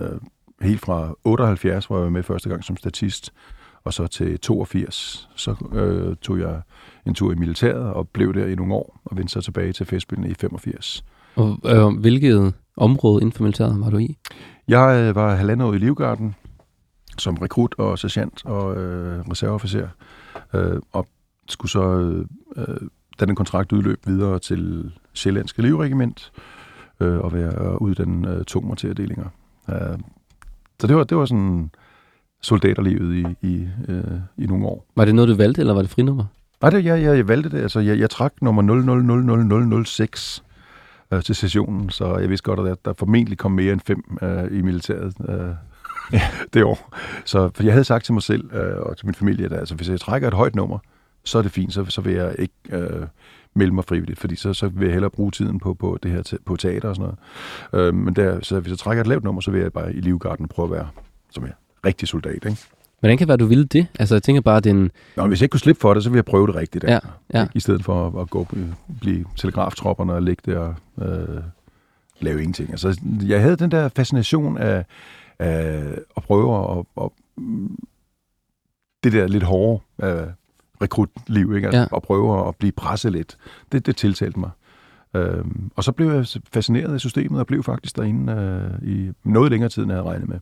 [0.00, 0.18] øh,
[0.60, 3.32] helt fra 78, hvor jeg var med første gang som statist,
[3.84, 6.60] og så til 82, så øh, tog jeg
[7.06, 9.86] en tur i militæret og blev der i nogle år, og vendte så tilbage til
[9.86, 11.04] Festspillene i 85.
[11.34, 14.16] Og øh, hvilket område inden for militæret var du i?
[14.68, 16.34] Jeg øh, var halvandet år i Livgarden
[17.18, 19.88] som rekrut og sergeant og øh, reserveofficer,
[20.54, 21.06] øh, og
[21.48, 21.82] skulle så,
[22.56, 22.80] øh,
[23.20, 26.32] da den kontrakt udløb, videre til Sjællandske Livregiment
[27.00, 29.28] øh, og være og uddanne øh, tungmorterdelinger.
[29.68, 29.98] Øh,
[30.80, 31.70] så det var, det var sådan
[32.42, 34.86] soldaterlivet i, i, øh, i nogle år.
[34.96, 36.24] Var det noget, du valgte, eller var det frinummer?
[36.60, 37.62] Nej, det, jeg, jeg, jeg valgte det.
[37.62, 40.44] Altså, jeg, jeg trak nummer 000006
[41.12, 44.18] øh, til sessionen, så jeg vidste godt, at der, der formentlig kom mere end fem
[44.22, 46.20] øh, i militæret øh,
[46.54, 46.96] det år.
[47.24, 49.74] Så for jeg havde sagt til mig selv øh, og til min familie, at altså,
[49.74, 50.78] hvis jeg trækker et højt nummer,
[51.24, 53.06] så er det fint, så, så vil jeg ikke øh,
[53.54, 56.22] melde mig frivilligt, fordi så, så vil jeg hellere bruge tiden på, på det her
[56.22, 57.14] te- på teater og sådan
[57.72, 57.88] noget.
[57.88, 60.00] Øh, men der, så hvis jeg trækker et lavt nummer, så vil jeg bare i
[60.00, 60.88] livgarden prøve at være
[61.30, 61.52] som jeg
[61.86, 62.56] rigtig soldat, ikke?
[63.06, 63.86] Hvordan kan det være, du ville det?
[63.98, 64.90] Altså, jeg tænker bare, den...
[65.16, 66.84] Nå, hvis jeg ikke kunne slippe for det, så vil jeg prøve det rigtigt.
[66.84, 67.08] Ja, altså.
[67.34, 67.46] ja.
[67.54, 68.46] I stedet for at, at gå,
[69.00, 70.74] blive telegraftropperne og ligge der og
[71.06, 71.42] øh,
[72.20, 72.70] lave ingenting.
[72.70, 74.84] Altså, jeg havde den der fascination af,
[75.38, 75.82] af
[76.16, 77.10] at prøve at, at,
[79.04, 80.26] det der lidt hårde øh,
[80.82, 81.66] rekrutliv, ikke?
[81.66, 81.96] Altså, Ja.
[81.96, 83.36] at prøve at blive presset lidt.
[83.72, 84.50] Det, det tiltalte mig.
[85.14, 89.50] Øhm, og så blev jeg fascineret af systemet og blev faktisk derinde øh, i noget
[89.50, 90.38] længere tid, end jeg havde regnet med.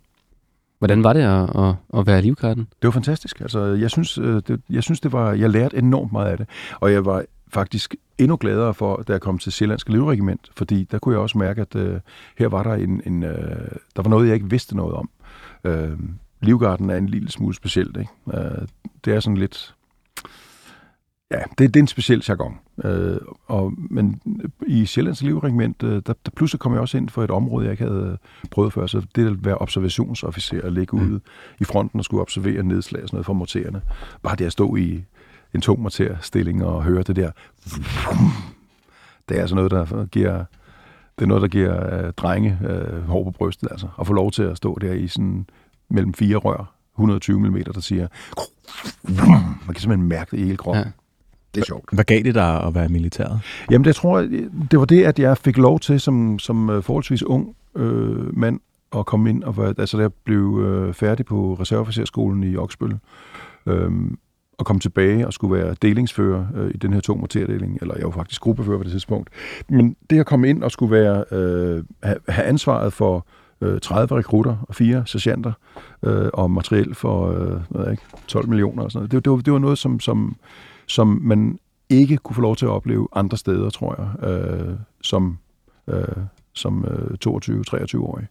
[0.79, 2.63] Hvordan var det at, at, at være livgarden?
[2.83, 3.41] Det var fantastisk.
[3.41, 6.49] Altså, jeg synes, øh, det, jeg synes, det var, jeg lærte enormt meget af det.
[6.81, 10.99] Og jeg var faktisk endnu gladere for, da jeg kom til Sjællandske Livregiment, fordi der
[10.99, 12.01] kunne jeg også mærke, at øh,
[12.39, 15.11] her var der en, en øh, der var noget, jeg ikke vidste noget om.
[15.65, 15.99] Øh,
[16.41, 18.11] Livgarden er en lille smule specielt, ikke?
[18.35, 18.69] Øh,
[19.05, 19.75] det er sådan lidt,
[21.35, 22.59] ja, det, det er en speciel jargon.
[22.85, 23.17] Øh,
[23.47, 24.21] og, men
[24.67, 27.73] i Sjællands Livregiment, øh, der, der pludselig kom jeg også ind for et område, jeg
[27.73, 28.19] ikke havde
[28.51, 31.21] prøvet før, så det at være observationsofficer og ligge ude
[31.61, 33.83] i fronten og skulle observere nedslag og sådan noget for mortererne.
[34.23, 35.05] Bare det at stå i
[35.55, 37.31] en tung morterstilling og høre det der,
[39.29, 40.45] det er altså noget, der giver,
[41.19, 43.89] det er noget, der giver øh, drenge øh, hår på brystet, altså.
[44.01, 45.47] At få lov til at stå der i sådan
[45.89, 48.09] mellem fire rør, 120 mm, der siger,
[49.67, 50.85] man kan simpelthen mærke det i hele kroppen.
[50.85, 50.91] Ja.
[51.55, 51.85] Det er sjovt.
[51.93, 53.41] Hvad gav det dig at være militæret?
[53.71, 54.29] Jamen, det tror jeg,
[54.71, 58.61] det var det, at jeg fik lov til som, som øh, forholdsvis ung øh, mand
[58.97, 62.99] at komme ind, og være, altså jeg blev øh, færdig på reserveofficerskolen i Oksbøl,
[63.67, 63.91] øh,
[64.59, 68.05] at komme tilbage og skulle være delingsfører øh, i den her to morterdeling, eller jeg
[68.05, 69.31] var faktisk gruppefører på det tidspunkt.
[69.69, 73.27] Men det at komme ind og skulle være, øh, have, have ansvaret for
[73.61, 75.53] øh, 30 rekrutter og fire sergeanter
[76.03, 79.13] øh, og materiel for øh, hvad ikke, 12 millioner og sådan noget.
[79.13, 80.37] Det, det, var, det var noget, som, som,
[80.87, 81.59] som man
[81.91, 85.39] ikke kunne få lov til at opleve andre steder, tror jeg, øh, som,
[85.89, 86.05] øh,
[86.53, 88.27] som øh, 22-23-årig.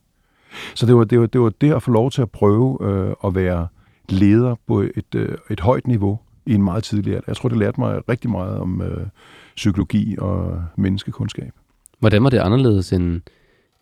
[0.76, 3.16] Så det var, det, var, det var det at få lov til at prøve øh,
[3.26, 3.68] at være
[4.10, 7.24] leder på et, øh, et højt niveau i en meget tidlig alder.
[7.28, 9.08] Jeg tror, det lærte mig rigtig meget om øh,
[9.56, 11.52] psykologi og menneskekundskab.
[12.00, 13.22] Hvordan var det anderledes end,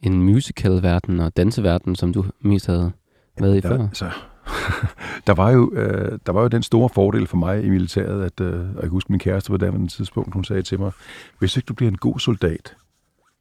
[0.03, 2.91] en musical-verden og danseverden, som du mest havde
[3.39, 3.83] været i før?
[3.87, 4.09] Altså,
[5.27, 8.41] der, var jo, øh, der var jo den store fordel for mig i militæret, at
[8.41, 10.91] øh, og jeg husker min kæreste på det tidspunkt, hun sagde til mig,
[11.39, 12.75] hvis ikke du bliver en god soldat,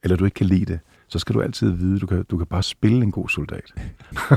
[0.02, 2.46] eller du ikke kan lide det, så skal du altid vide, du kan, du kan
[2.46, 3.74] bare spille en god soldat.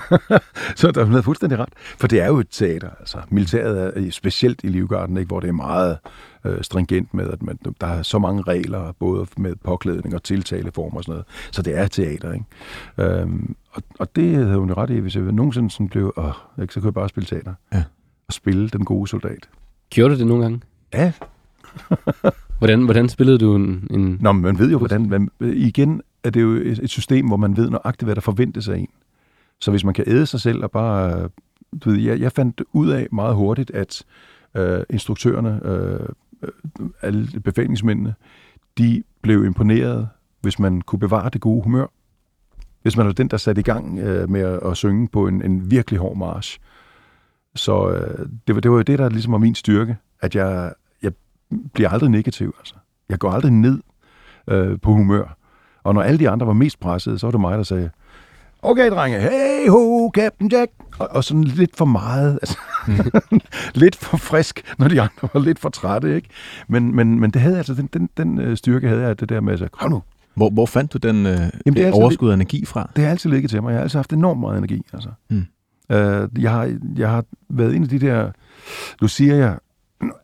[0.79, 1.73] så der er fuldstændig ret.
[1.77, 2.89] For det er jo et teater.
[2.99, 5.97] Altså, militæret er øh, specielt i Livgarden, ikke, hvor det er meget
[6.45, 10.93] øh, stringent med, at man, der er så mange regler, både med påklædning og tiltaleform
[10.93, 11.25] og sådan noget.
[11.51, 12.33] Så det er teater.
[12.33, 12.45] Ikke?
[12.97, 16.73] Øhm, og, og det havde hun ret i, hvis jeg nogensinde sådan blev, åh, ikke,
[16.73, 17.53] så kunne jeg bare spille teater.
[17.73, 17.83] Ja.
[18.27, 19.49] Og spille den gode soldat.
[19.89, 20.61] Gjorde du det nogle gange?
[20.93, 21.11] Ja.
[22.59, 23.87] hvordan, hvordan spillede du en...
[23.91, 24.17] en...
[24.21, 25.09] Nå, men man ved jo, hvordan...
[25.09, 28.69] Man, igen er det jo et, et system, hvor man ved nøjagtigt, hvad der forventes
[28.69, 28.89] af en.
[29.61, 31.29] Så hvis man kan æde sig selv og bare...
[31.83, 34.03] Du ved, jeg, jeg fandt ud af meget hurtigt, at
[34.55, 36.09] øh, instruktørerne, øh,
[37.01, 38.13] alle befalingsmændene,
[38.77, 40.09] de blev imponeret,
[40.41, 41.85] hvis man kunne bevare det gode humør.
[42.83, 45.41] Hvis man var den, der satte i gang øh, med at, at synge på en,
[45.41, 46.59] en virkelig hård march.
[47.55, 50.73] Så øh, det, var, det var jo det, der ligesom var min styrke, at jeg,
[51.03, 51.11] jeg
[51.73, 52.55] bliver aldrig negativ.
[52.59, 52.75] Altså.
[53.09, 53.79] Jeg går aldrig ned
[54.47, 55.37] øh, på humør.
[55.83, 57.89] Og når alle de andre var mest pressede, så var det mig, der sagde,
[58.61, 60.71] okay drenge, hey ho, Captain Jack.
[60.99, 62.57] Og, og sådan lidt for meget, altså,
[63.73, 66.29] lidt for frisk, når de andre var lidt for trætte, ikke?
[66.67, 69.41] Men, men, men det havde altså, den, den, den øh, styrke havde jeg, det der
[69.41, 70.03] med at sige, kom nu.
[70.35, 72.89] Hvor, hvor fandt du den øh, Jamen, det overskud af energi fra?
[72.95, 73.69] Det har altid ligget til mig.
[73.69, 75.09] Jeg har altid haft enormt meget energi, altså.
[75.29, 75.45] Mm.
[75.89, 78.31] Uh, jeg, har, jeg har været en af de der,
[79.01, 79.57] nu siger jeg,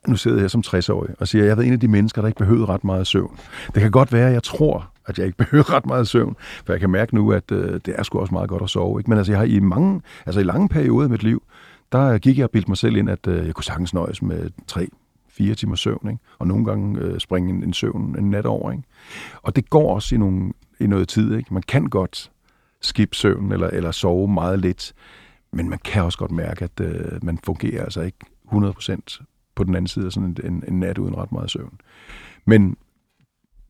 [0.08, 2.22] nu sidder jeg som 60-årig og siger, at jeg har været en af de mennesker,
[2.22, 3.36] der ikke behøvede ret meget søvn.
[3.74, 6.72] Det kan godt være, at jeg tror, at jeg ikke behøver ret meget søvn, for
[6.72, 9.00] jeg kan mærke nu, at øh, det er sgu også meget godt at sove.
[9.00, 9.10] Ikke?
[9.10, 11.42] Men altså, jeg har i mange, altså i lange perioder af mit liv,
[11.92, 14.50] der gik jeg og bildte mig selv ind, at øh, jeg kunne sagtens nøjes med
[14.66, 14.88] tre,
[15.40, 16.22] fire timer søvn, ikke?
[16.38, 18.72] og nogle gange øh, springe en, en søvn en nat over.
[18.72, 18.84] Ikke?
[19.42, 21.34] Og det går også i, nogle, i noget tid.
[21.34, 21.54] Ikke?
[21.54, 22.30] Man kan godt
[22.80, 24.92] skip søvn eller, eller sove meget lidt,
[25.52, 28.18] men man kan også godt mærke, at øh, man fungerer altså ikke
[28.52, 29.24] 100%
[29.54, 31.80] på den anden side af sådan en, en, en nat uden ret meget søvn.
[32.44, 32.76] Men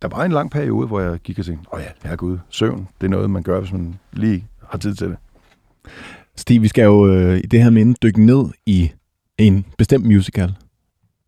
[0.03, 3.07] der var en lang periode, hvor jeg gik og tænkte, åh ja, herregud, søvn, det
[3.07, 5.17] er noget, man gør, hvis man lige har tid til det.
[6.37, 8.91] Stig, vi skal jo øh, i det her minde dykke ned i
[9.39, 10.55] en bestemt musical,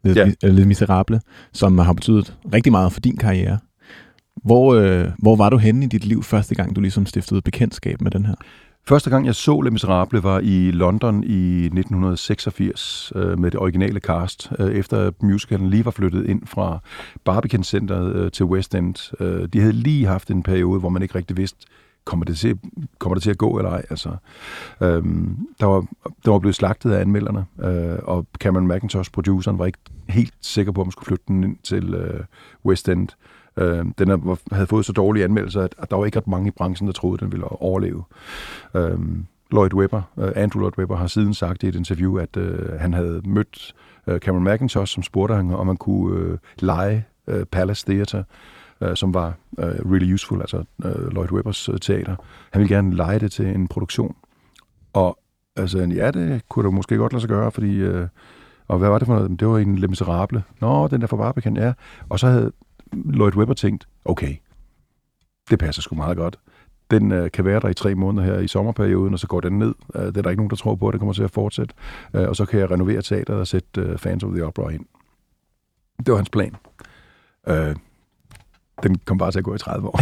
[0.04, 0.48] Les, ja.
[0.48, 1.20] Les Miserable,
[1.52, 3.58] som har betydet rigtig meget for din karriere.
[4.44, 8.00] Hvor, øh, hvor var du henne i dit liv første gang, du ligesom stiftede bekendtskab
[8.00, 8.34] med den her?
[8.88, 14.00] Første gang, jeg så Les Miserables, var i London i 1986 øh, med det originale
[14.00, 16.78] cast, øh, efter musicalen lige var flyttet ind fra
[17.24, 19.12] Barbican Centeret øh, til West End.
[19.20, 21.66] Øh, de havde lige haft en periode, hvor man ikke rigtig vidste,
[22.04, 22.58] kommer det til,
[22.98, 23.82] kommer det til at gå eller ej.
[23.90, 24.16] Altså,
[24.80, 25.86] øhm, der, var,
[26.24, 30.72] der var blevet slagtet af anmelderne, øh, og Cameron McIntosh, produceren, var ikke helt sikker
[30.72, 32.20] på, om man skulle flytte den ind til øh,
[32.64, 33.08] West End.
[33.56, 36.48] Øh, den er, havde fået så dårlige anmeldelser, at, at der var ikke ret mange
[36.48, 38.04] i branchen, der troede, at den ville overleve.
[38.74, 38.98] Øh,
[39.50, 42.92] Lloyd Webber, øh, Andrew Lloyd Webber, har siden sagt i et interview, at øh, han
[42.94, 43.74] havde mødt
[44.06, 48.24] øh, Cameron McIntosh, som spurgte ham, om man kunne øh, lege øh, Palace Theatre,
[48.82, 52.16] øh, som var øh, really useful, altså øh, Lloyd Webbers øh, teater.
[52.50, 54.16] Han ville gerne lege det til en produktion.
[54.92, 55.18] Og
[55.56, 57.76] altså, ja, det kunne du måske godt lade sig gøre, fordi...
[57.76, 58.08] Øh,
[58.68, 59.40] og hvad var det for noget?
[59.40, 60.42] Det var en Le Miserable.
[60.60, 61.72] Nå, den der for Barbican, ja.
[62.08, 62.52] Og så havde
[62.92, 64.36] Lloyd Webber tænkt, okay,
[65.50, 66.38] det passer sgu meget godt.
[66.90, 69.58] Den øh, kan være der i tre måneder her i sommerperioden, og så går den
[69.58, 69.74] ned.
[69.94, 71.74] Øh, det er der ikke nogen, der tror på, at det kommer til at fortsætte.
[72.14, 74.84] Øh, og så kan jeg renovere teateret og sætte øh, Fans of the Opera ind.
[75.98, 76.56] Det var hans plan.
[77.48, 77.76] Øh,
[78.82, 80.00] den kom bare til at gå i 30 år.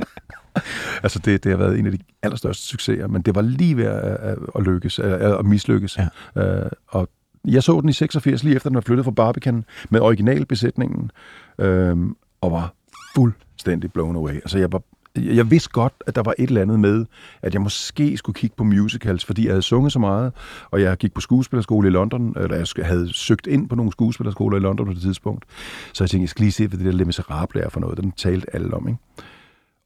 [1.02, 3.84] altså det, det har været en af de allerstørste succeser, men det var lige ved
[3.84, 5.98] at, at, lykkes, at, mislykkes.
[6.36, 6.42] Ja.
[6.42, 7.08] Øh, og
[7.44, 11.10] jeg så den i 86, lige efter den var flyttet fra Barbican, med originalbesætningen,
[11.58, 12.74] øhm, og var
[13.14, 14.34] fuldstændig blown away.
[14.34, 14.82] Altså, jeg var
[15.16, 17.06] jeg vidste godt, at der var et eller andet med,
[17.42, 20.32] at jeg måske skulle kigge på musicals, fordi jeg havde sunget så meget,
[20.70, 24.56] og jeg gik på skuespillerskole i London, eller jeg havde søgt ind på nogle skuespillerskoler
[24.56, 25.44] i London på det tidspunkt.
[25.92, 27.98] Så jeg tænkte, jeg skal lige se, hvad det der Le Miserable er for noget.
[27.98, 29.00] Den talte alle om, ikke?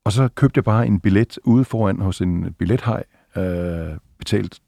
[0.04, 3.04] Og så købte jeg bare en billet ude foran hos en billethej,
[3.36, 4.60] øh, betalt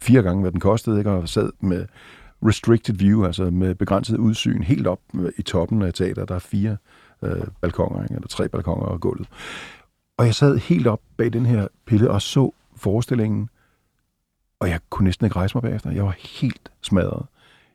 [0.00, 1.10] fire gange, hvad den kostede, ikke?
[1.10, 1.86] og sad med
[2.46, 5.00] restricted view, altså med begrænset udsyn, helt op
[5.36, 6.28] i toppen af teateret.
[6.28, 6.76] Der er fire
[7.22, 8.14] øh, balkonger, ikke?
[8.14, 9.28] eller tre balkonger og gulvet.
[10.16, 13.48] Og jeg sad helt op bag den her pille og så forestillingen,
[14.60, 15.90] og jeg kunne næsten ikke rejse mig bagefter.
[15.90, 17.26] Jeg var helt smadret.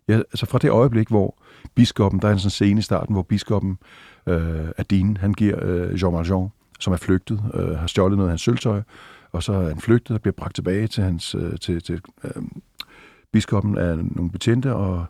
[0.07, 1.35] Jeg, altså fra det øjeblik, hvor
[1.75, 3.77] biskoppen, der er en sådan scene i starten, hvor biskoppen
[4.25, 6.49] øh, Adine, han giver øh, Jean Valjean,
[6.79, 8.81] som er flygtet, øh, har stjålet noget af hans sølvtøj,
[9.31, 12.43] og så er han flygtet og bliver bragt tilbage til, hans, øh, til, til øh,
[13.31, 15.05] biskoppen af nogle betjente, og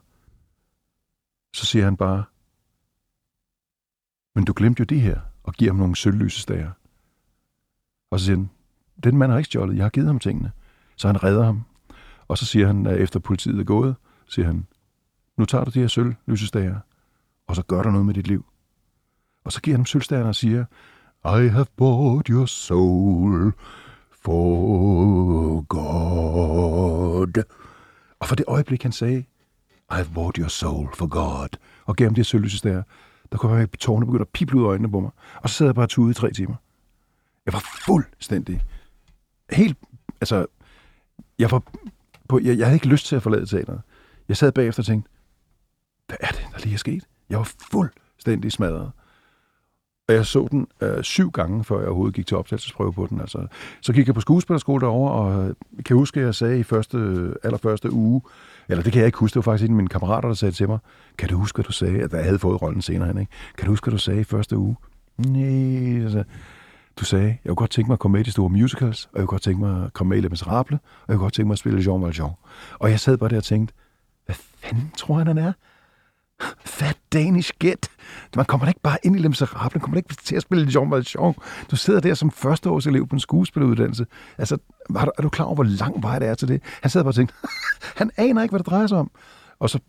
[1.56, 2.24] så siger han bare,
[4.36, 6.72] men du glemte jo det her, og giver ham nogle sølvlysestager.
[8.12, 8.50] Og så siger han,
[9.04, 10.52] den mand har ikke stjålet, jeg har givet ham tingene.
[10.96, 11.64] Så han redder ham.
[12.28, 13.96] Og så siger han, efter politiet er gået,
[14.28, 14.68] siger han,
[15.38, 16.80] nu tager du de her sølvlysestager,
[17.48, 18.46] og så gør der noget med dit liv.
[19.44, 20.66] Og så giver han dem sølvstagerne og siger,
[21.26, 23.54] I have bought your soul
[24.24, 27.44] for God.
[28.20, 29.20] Og for det øjeblik, han sagde,
[29.92, 31.50] I have bought your soul for God,
[31.86, 32.84] og gav ham de her sølvlysestager,
[33.32, 35.12] der kom jeg tårne begyndte at pible ud af øjnene på mig.
[35.42, 36.56] Og så sad jeg bare tude i tre timer.
[37.46, 38.62] Jeg var fuldstændig,
[39.52, 39.78] helt,
[40.22, 40.46] altså,
[41.40, 41.64] jeg var
[42.30, 43.82] på, jeg, jeg havde ikke lyst til at forlade teateret.
[44.28, 45.10] Jeg sad bagefter og tænkte,
[46.08, 47.04] hvad er det, der lige er sket?
[47.30, 48.92] Jeg var fuldstændig smadret.
[50.08, 53.22] Og jeg så den øh, syv gange, før jeg overhovedet gik til optagelsesprøve på den.
[53.22, 53.48] Altså,
[53.82, 56.98] så gik jeg på skuespillerskole derovre, og øh, kan huske, at jeg sagde i første,
[57.44, 58.22] allerførste uge,
[58.70, 60.52] eller det kan jeg ikke huske, det var faktisk en af mine kammerater, der sagde
[60.52, 60.80] til mig,
[61.18, 63.32] kan du huske, at du sagde, at jeg havde fået rollen senere hen, ikke?
[63.58, 64.76] Kan du huske, at du sagde i første uge?
[65.18, 66.24] Nej, altså,
[67.00, 69.20] du sagde, jeg kunne godt tænke mig at komme med i de store musicals, og
[69.20, 71.34] jeg kunne godt tænke mig at komme med i Les Miserables, og jeg kunne godt
[71.34, 72.32] tænke mig at spille Jean Valjean.
[72.80, 73.74] Og jeg sad bare der og tænkte,
[74.26, 75.54] hvad fanden tror han, han er?
[76.66, 77.88] Fat Danish get.
[78.36, 80.72] Man kommer da ikke bare ind i Les Miserables, man kommer ikke til at spille
[80.76, 81.34] Jean Valjean.
[81.72, 84.06] Du sidder der som førsteårselev på en skuespilleruddannelse.
[84.38, 84.58] Altså,
[84.96, 86.62] er du, er du klar over, hvor lang vej det er til det?
[86.82, 87.36] Han sad bare og tænkte,
[88.00, 89.12] han aner ikke, hvad det drejer sig om.
[89.60, 89.80] Og så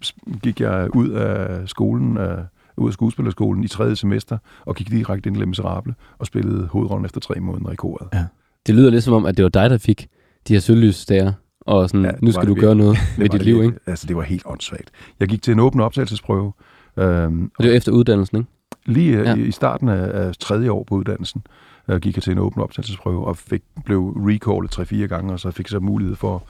[0.43, 2.39] gik jeg ud af skolen, uh,
[2.81, 6.67] ud af skuespillerskolen i tredje semester, og gik direkte ind i Le Miserable, og spillede
[6.67, 8.09] hovedrollen efter tre måneder i koret.
[8.13, 8.25] Ja.
[8.67, 10.09] Det lyder lidt som om, at det var dig, der fik
[10.49, 13.79] de her sølvlysstager, og sådan, ja, nu skal du gøre noget med dit liv, ikke?
[13.87, 14.91] Altså, det var helt åndssvagt.
[15.21, 16.53] Jeg gik til en åben optagelsesprøve.
[16.97, 18.51] Øhm, og det var efter uddannelsen, ikke?
[18.87, 19.35] Lige ja.
[19.35, 21.43] i, starten af, af tredje år på uddannelsen
[21.89, 25.51] øh, gik jeg til en åben optagelsesprøve, og fik, blev recallet 3-4 gange, og så
[25.51, 26.43] fik jeg så mulighed for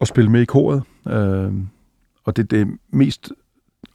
[0.00, 0.82] at spille med i koret.
[1.08, 1.68] Øhm,
[2.24, 3.32] og det, det mest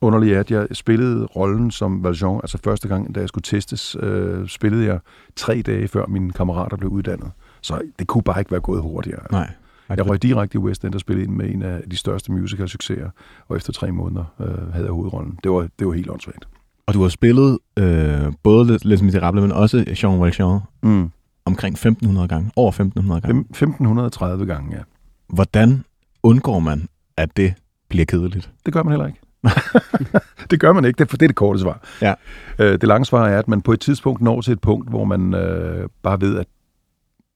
[0.01, 3.97] underlige er, at jeg spillede rollen som Valjean, altså første gang, da jeg skulle testes,
[3.99, 4.99] øh, spillede jeg
[5.35, 7.31] tre dage før mine kammerater blev uddannet.
[7.61, 9.21] Så det kunne bare ikke være gået hurtigere.
[9.31, 9.51] Nej.
[9.89, 13.09] Jeg røg direkte i West End og spillede ind med en af de største musical-succeser,
[13.47, 15.39] og efter tre måneder øh, havde jeg hovedrollen.
[15.43, 16.47] Det var, det var helt åndssvagt.
[16.85, 21.11] Og du har spillet øh, både Les Miserables, men også Jean Valjean mm.
[21.45, 23.39] omkring 1500 gange, over 1500 gange.
[23.39, 24.81] 1530 gange, ja.
[25.29, 25.83] Hvordan
[26.23, 27.53] undgår man, at det
[27.89, 28.51] bliver kedeligt?
[28.65, 29.19] Det gør man heller ikke.
[30.51, 31.87] det gør man ikke, det er, det er det korte svar.
[32.01, 32.13] Ja.
[32.59, 35.03] Øh, det lange svar er, at man på et tidspunkt når til et punkt, hvor
[35.03, 36.47] man øh, bare ved, at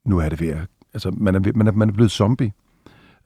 [0.05, 0.57] nu er det ved at...
[0.93, 2.51] Altså, man er, man er, man er blevet zombie.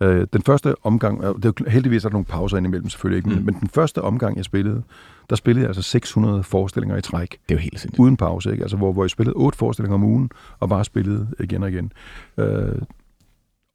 [0.01, 3.45] Øh, den første omgang, det er, heldigvis er der nogle pauser indimellem selvfølgelig ikke, mm.
[3.45, 4.83] men den første omgang, jeg spillede,
[5.29, 7.29] der spillede jeg altså 600 forestillinger i træk.
[7.31, 7.99] Det er jo helt sindssygt.
[7.99, 8.63] Uden pause, ikke?
[8.63, 11.91] Altså, hvor, hvor jeg spillede otte forestillinger om ugen, og bare spillede igen og igen.
[12.37, 12.75] Øh,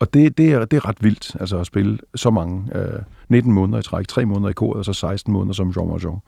[0.03, 2.79] og det, det, er, det er ret vildt, altså at spille så mange.
[2.79, 5.91] Øh, 19 måneder i træk, 3 måneder i koret, og så 16 måneder som Jean
[5.91, 6.19] Valjean.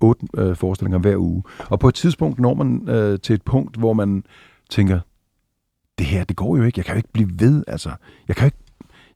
[0.00, 1.42] 8 øh, forestillinger hver uge.
[1.58, 4.24] Og på et tidspunkt når man øh, til et punkt, hvor man
[4.70, 5.00] tænker,
[5.98, 6.78] det her, det går jo ikke.
[6.78, 7.90] Jeg kan jo ikke blive ved, altså.
[8.28, 8.58] Jeg kan, ikke,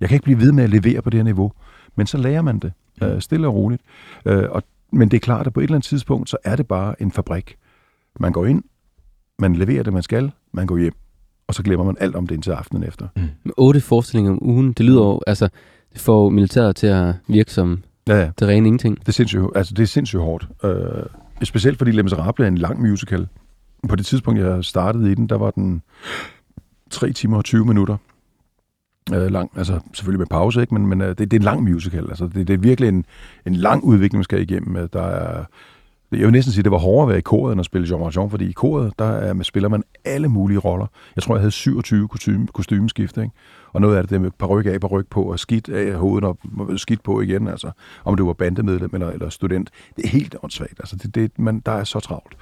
[0.01, 1.53] jeg kan ikke blive ved med at levere på det her niveau.
[1.97, 3.83] Men så lærer man det, øh, stille og roligt.
[4.25, 6.69] Øh, og, men det er klart, at på et eller andet tidspunkt, så er det
[6.69, 7.57] bare en fabrik.
[8.21, 8.63] Man går ind,
[9.39, 10.95] man leverer det, man skal, man går hjem
[11.49, 13.09] og så glemmer man alt om det indtil aftenen efter.
[13.17, 13.23] Mm.
[13.45, 15.49] Med otte forestillinger om ugen, det lyder jo, altså,
[15.93, 18.31] det får militæret til at virke som ja, ja.
[18.39, 19.01] det rene ingenting.
[19.01, 20.49] Det er sindssygt, altså, det er sindssygt hårdt.
[20.65, 20.71] Uh,
[21.43, 23.29] specielt fordi Les Miserables er en lang musical.
[23.89, 25.83] På det tidspunkt, jeg startede i den, der var den
[26.91, 27.97] 3 timer og 20 minutter
[29.13, 29.51] uh, lang.
[29.57, 30.75] Altså selvfølgelig med pause, ikke?
[30.75, 32.09] men, men uh, det, det er en lang musical.
[32.09, 33.05] Altså, det, det er virkelig en,
[33.47, 34.89] en lang udvikling, man skal igennem.
[34.89, 35.45] Der er
[36.13, 37.89] jeg vil næsten sige, at det var hårdere at være i koret end at spille
[37.91, 40.87] Jean Valjean, fordi i koret, der er, spiller man alle mulige roller.
[41.17, 43.31] Jeg tror, jeg havde 27 kostume, kostymeskift, ikke?
[43.79, 46.39] Og noget af det, det med paryk af, paryk på, og skidt af hovedet og
[46.77, 47.71] skidt på igen, altså.
[48.05, 49.71] Om du var bandemedlem eller, eller student.
[49.97, 50.81] Det er helt åndssvagt.
[50.81, 52.37] Altså, det, det, man, der er så travlt.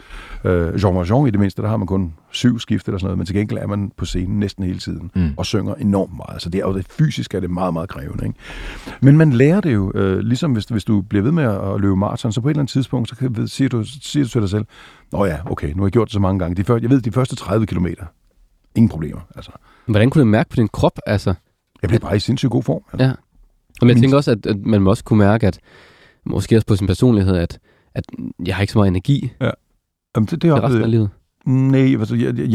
[0.44, 3.18] Øh, Jean Valjean i det mindste, der har man kun syv skift eller sådan noget,
[3.18, 5.30] men til gengæld er man på scenen næsten hele tiden mm.
[5.36, 6.32] og synger enormt meget.
[6.32, 8.26] Altså, det er jo det fysisk er det meget, meget krævende.
[8.26, 8.38] Ikke?
[9.00, 11.96] Men man lærer det jo, øh, ligesom hvis, hvis du bliver ved med at løbe
[11.96, 14.50] maraton, så på et eller andet tidspunkt, så kan, siger, du, siger du til dig
[14.50, 14.64] selv,
[15.12, 16.54] Nå ja, okay, nu har jeg gjort det så mange gange.
[16.56, 18.04] De før, jeg ved, de første 30 kilometer,
[18.74, 19.20] ingen problemer.
[19.34, 19.52] Altså.
[19.86, 20.98] Hvordan kunne du mærke på din krop?
[21.06, 21.34] Altså,
[21.82, 22.82] jeg blev bare i sindssygt god form.
[22.92, 23.06] Altså.
[23.06, 23.12] Ja.
[23.82, 25.60] Og jeg tænker også, at, at man må også kunne mærke, at
[26.24, 27.58] måske også på sin personlighed, at,
[27.94, 28.04] at
[28.46, 29.32] jeg har ikke så meget energi
[30.16, 31.10] Jamen, det, det er resten af livet.
[31.44, 32.48] Nej, altså, jeg, jeg,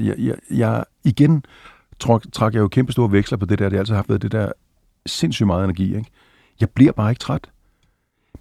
[0.00, 1.44] jeg, jeg, jeg, igen
[2.00, 3.64] trak, trak jeg jo kæmpe store veksler på det der.
[3.64, 4.52] Det har altid haft været det der
[5.06, 5.96] sindssygt meget energi.
[5.96, 6.10] Ikke?
[6.60, 7.50] Jeg bliver bare ikke træt.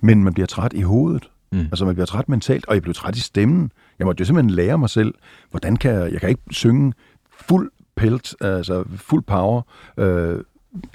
[0.01, 1.29] Men man bliver træt i hovedet.
[1.51, 1.59] Mm.
[1.59, 3.71] Altså, man bliver træt mentalt, og jeg blev træt i stemmen.
[3.99, 5.13] Jeg måtte jo simpelthen lære mig selv,
[5.49, 6.11] hvordan kan jeg...
[6.11, 6.93] Jeg kan ikke synge
[7.31, 9.61] fuld pelt, altså fuld power,
[9.97, 10.39] øh,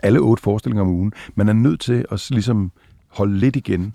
[0.02, 1.12] alle otte forestillinger om ugen.
[1.34, 2.72] Man er nødt til at ligesom
[3.08, 3.94] holde lidt igen,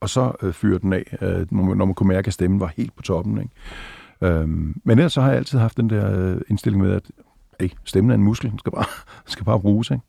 [0.00, 2.60] og så øh, fyre den af, øh, når, man, når man kunne mærke, at stemmen
[2.60, 3.38] var helt på toppen.
[3.38, 4.34] Ikke?
[4.34, 7.02] Øhm, men ellers så har jeg altid haft den der øh, indstilling med, at
[7.60, 8.84] hey, stemmen er en muskel, den skal bare,
[9.24, 9.90] den skal bare bruges.
[9.90, 10.02] Ikke?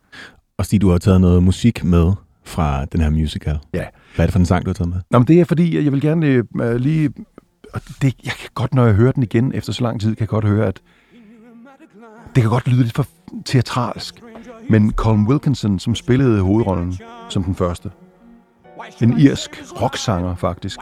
[0.58, 3.60] Og Stig, du har taget noget musik med fra den her musical.
[3.74, 3.86] Ja.
[4.16, 4.98] Hvad er det for en sang, du har taget med?
[5.12, 6.26] Nå, men det er fordi, jeg vil gerne
[6.62, 7.14] øh, lige...
[7.74, 10.20] og Det, jeg kan godt, når jeg hører den igen efter så lang tid, kan
[10.20, 10.82] jeg godt høre, at
[12.40, 13.06] det kan godt lyde lidt for
[13.46, 14.24] teatralsk.
[14.70, 16.98] Men Colin Wilkinson, som spillede hovedrollen
[17.30, 17.92] som den første,
[19.02, 20.80] en irsk rocksanger faktisk,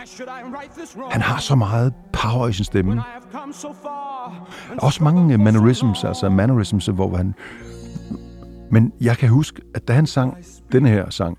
[1.12, 3.04] han har så meget power i sin stemme.
[4.78, 7.34] Også mange mannerisms, altså mannerisms, hvor han...
[8.72, 10.38] Men jeg kan huske, at da han sang
[10.72, 11.38] den her sang,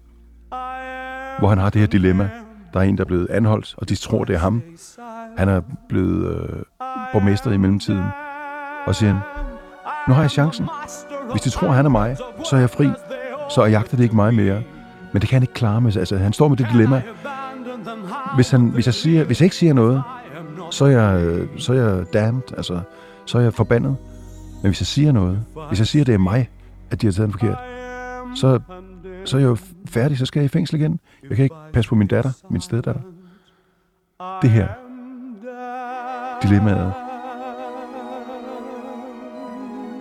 [1.38, 2.30] hvor han har det her dilemma,
[2.72, 4.62] der er en, der er blevet anholdt, og de tror, det er ham.
[5.36, 6.62] Han er blevet øh,
[7.12, 8.04] borgmester i mellemtiden.
[8.86, 9.22] Og siger han,
[10.08, 10.68] nu har jeg chancen.
[11.30, 12.90] Hvis de tror, han er mig, så er jeg fri.
[13.50, 14.62] Så jagter det ikke mig mere.
[15.12, 15.96] Men det kan han ikke klare med.
[15.96, 17.02] Altså, han står med det dilemma.
[18.34, 20.02] Hvis, han, hvis, jeg, siger, hvis jeg ikke siger noget,
[20.70, 22.42] så er jeg, så er jeg damned.
[22.56, 22.80] Altså,
[23.24, 23.96] så er jeg forbandet.
[24.62, 26.50] Men hvis jeg siger noget, hvis jeg siger, det er mig,
[26.90, 27.58] at de har taget den forkert,
[28.34, 28.60] så,
[29.24, 29.56] så er jeg jo
[29.86, 30.18] færdig.
[30.18, 31.00] Så skal jeg i fængsel igen.
[31.28, 33.02] Jeg kan ikke passe på min datter, min steddatter.
[34.42, 34.68] Det her.
[36.42, 37.07] Dilemmaet.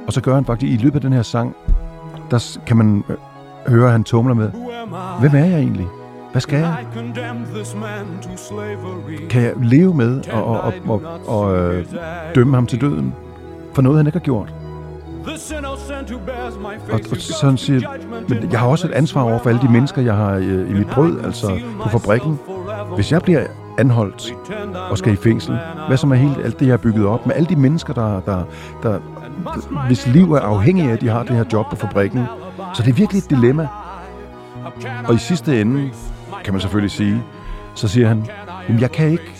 [0.07, 1.55] Og så gør han faktisk, i løbet af den her sang,
[2.31, 3.15] der kan man øh,
[3.67, 4.51] høre, at han tumler med,
[5.19, 5.87] hvem er jeg egentlig?
[6.31, 6.77] Hvad skal jeg?
[9.29, 11.85] Kan jeg leve med og, og, og, og, og øh,
[12.35, 13.13] dømme ham til døden
[13.73, 14.53] for noget, han ikke har gjort?
[16.91, 17.89] Og, og sådan siger,
[18.29, 20.73] men jeg har også et ansvar over for alle de mennesker, jeg har øh, i
[20.73, 22.39] mit brød, altså på fabrikken.
[22.95, 23.45] Hvis jeg bliver
[23.77, 24.33] anholdt
[24.89, 27.35] og skal i fængsel, hvad så med helt alt det, jeg har bygget op, med
[27.35, 28.43] alle de mennesker, der, der,
[28.83, 28.99] der
[29.87, 32.25] hvis liv er afhængig af, at de har det her job på fabrikken.
[32.73, 33.67] Så det er virkelig et dilemma.
[35.07, 35.91] Og i sidste ende,
[36.43, 37.23] kan man selvfølgelig sige,
[37.75, 38.25] så siger han,
[38.67, 39.33] jamen jeg kan ikke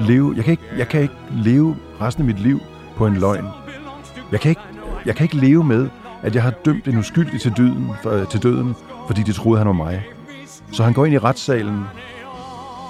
[0.00, 2.60] leve, jeg kan ikke, jeg kan ikke leve resten af mit liv
[2.96, 3.46] på en løgn.
[4.32, 4.60] Jeg kan ikke,
[5.06, 5.88] jeg kan ikke leve med,
[6.22, 8.74] at jeg har dømt en uskyldig til døden, for, til døden,
[9.06, 10.04] fordi de troede, han var mig.
[10.72, 11.84] Så han går ind i retssalen,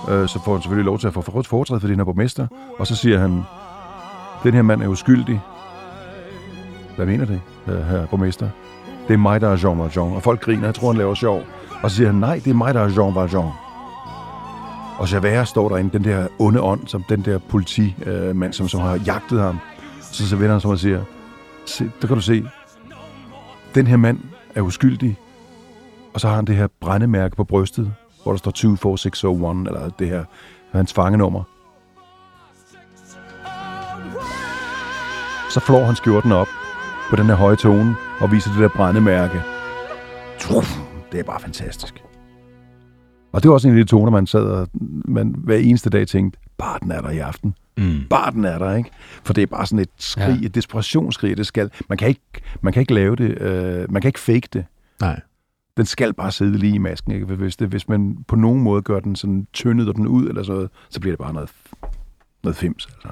[0.09, 2.47] øh, så får han selvfølgelig lov til at få foretræde for den her borgmester,
[2.79, 3.43] og så siger han,
[4.43, 5.41] den her mand er uskyldig.
[6.97, 8.49] Hvad mener det, øh, her herre borgmester?
[9.09, 10.13] Det er mig, der er Jean Valjean.
[10.13, 11.43] Og folk griner, jeg tror, han laver sjov.
[11.83, 13.51] Og så siger han, nej, det er mig, der er Jean Valjean.
[14.99, 18.81] Og Javert står derinde, den der onde ånd, som den der politimand, øh, som, som
[18.81, 19.59] har jagtet ham.
[20.01, 21.05] Så, så vender han sig og siger,
[21.67, 22.45] se, der kan du se,
[23.75, 24.19] den her mand
[24.55, 25.19] er uskyldig,
[26.15, 27.93] og så har han det her brændemærke på brystet,
[28.23, 30.25] hvor der står 24601, eller det her,
[30.73, 31.43] hans fangenummer.
[35.51, 36.49] Så flår han skjorten op
[37.11, 39.43] på den her høje tone, og viser det der brændemærke.
[41.13, 42.03] Det er bare fantastisk.
[43.33, 44.69] Og det var også en af de toner, man sad og
[45.05, 47.55] man hver eneste dag tænkte, bare den er der i aften.
[47.79, 48.01] Mm.
[48.11, 48.91] Bare den er der, ikke?
[49.25, 50.47] For det er bare sådan et skrig, Ja.
[50.47, 51.71] et desperationsskrig, det skal.
[51.89, 52.21] Man kan ikke,
[52.61, 54.65] man kan ikke lave det, øh, man kan ikke fake det.
[55.01, 55.21] Nej.
[55.77, 57.27] Den skal bare sidde lige i masken, ikke?
[57.27, 60.43] Hvis, det, hvis man på nogen måde gør den sådan tyndet og den ud, eller
[60.43, 61.51] sådan noget, så bliver det bare noget,
[62.45, 63.09] noget fims, altså.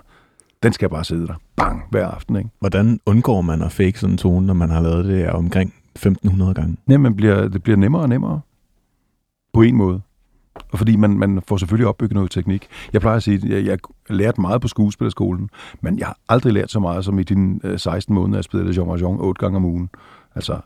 [0.62, 1.34] Den skal bare sidde der.
[1.56, 2.50] Bang, hver aften, ikke?
[2.60, 5.74] Hvordan undgår man at fake sådan en tone, når man har lavet det her omkring
[5.94, 6.76] 1500 gange?
[6.86, 8.40] Nej, man bliver, det bliver nemmere og nemmere.
[9.52, 10.00] På en måde.
[10.72, 12.68] Og fordi man, man får selvfølgelig opbygget noget teknik.
[12.92, 13.78] Jeg plejer at sige, at jeg, jeg
[14.16, 15.50] lærte meget på skuespillerskolen,
[15.80, 18.80] men jeg har aldrig lært så meget som i de øh, 16 måneder, jeg spillede
[18.80, 19.90] Jean Valjean 8 gange om ugen.
[20.34, 20.60] Altså,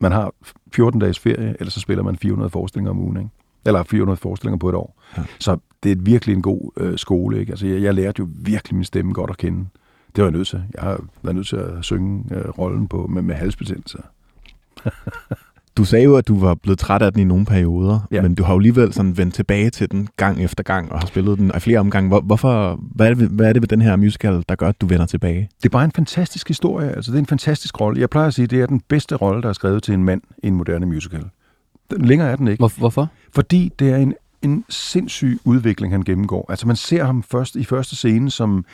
[0.00, 0.32] man har
[0.74, 3.30] 14 dages ferie, eller så spiller man 400 forestillinger om ugen, ikke?
[3.66, 5.02] Eller 400 forestillinger på et år.
[5.16, 5.20] Ja.
[5.20, 5.26] Ja.
[5.38, 7.52] Så det er virkelig en god øh, skole, ikke?
[7.52, 9.58] Altså, jeg, jeg lærte jo virkelig min stemme godt at kende.
[10.16, 10.62] Det var jeg nødt til.
[10.74, 13.98] Jeg har været nødt til at synge øh, rollen på, med, med halsbetændelse.
[15.76, 18.22] Du sagde jo, at du var blevet træt af den i nogle perioder, ja.
[18.22, 21.06] Men du har jo alligevel sådan vendt tilbage til den gang efter gang og har
[21.06, 22.08] spillet den i flere omgange.
[22.08, 24.68] Hvor, hvorfor, hvad, er det, ved- hvad er det ved den her musical, der gør,
[24.68, 25.48] at du vender tilbage?
[25.62, 26.90] Det er bare en fantastisk historie.
[26.90, 28.00] Altså, det er en fantastisk rolle.
[28.00, 30.04] Jeg plejer at sige, at det er den bedste rolle, der er skrevet til en
[30.04, 31.24] mand i en moderne musical.
[31.90, 32.60] Den, længere er den ikke.
[32.60, 33.08] Hvor, hvorfor?
[33.34, 36.46] Fordi det er en en sindssyg udvikling, han gennemgår.
[36.48, 38.64] Altså man ser ham først i første scene som,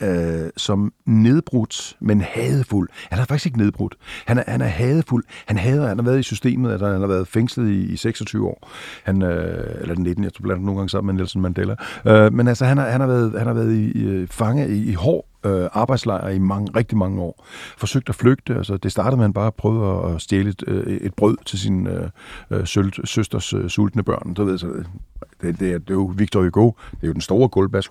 [0.00, 2.88] øh, som nedbrudt, men hadefuld.
[3.10, 3.94] Han er faktisk ikke nedbrudt.
[4.26, 5.24] Han er, han er hadefuld.
[5.46, 8.46] Han hader, han har været i systemet, altså han har været fængslet i, i 26
[8.46, 8.70] år.
[9.04, 11.74] Han, øh, eller 19, jeg tror blandt nogle gange sammen med Nelson Mandela.
[12.06, 14.90] Øh, men altså han har, han har været, han har været i, i fange i,
[14.90, 17.46] i hård øh, arbejdslejr i mange, rigtig mange år.
[17.78, 18.54] Forsøgt at flygte.
[18.54, 21.58] Altså, det startede med, at han bare prøvede at stjæle et, øh, et brød til
[21.58, 22.10] sin øh,
[22.50, 24.34] øh sølt, søsters øh, sultne børn.
[24.34, 24.86] Du ved, så, det,
[25.42, 26.70] det, det, er, det er jo Victor Hugo.
[26.90, 27.84] Det er jo den store guldbas,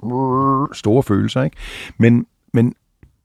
[0.78, 1.58] Store følelser, ikke?
[1.98, 2.74] Men, men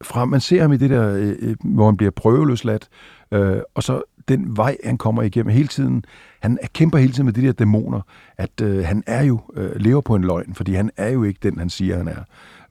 [0.02, 2.88] fra man ser ham i det der, øh, øh, hvor han bliver prøveløsladt,
[3.32, 6.04] øh, og så den vej, han kommer igennem hele tiden,
[6.40, 8.00] han kæmper hele tiden med de der dæmoner,
[8.36, 11.40] at øh, han er jo, øh, lever på en løgn, fordi han er jo ikke
[11.42, 12.24] den, han siger, han er.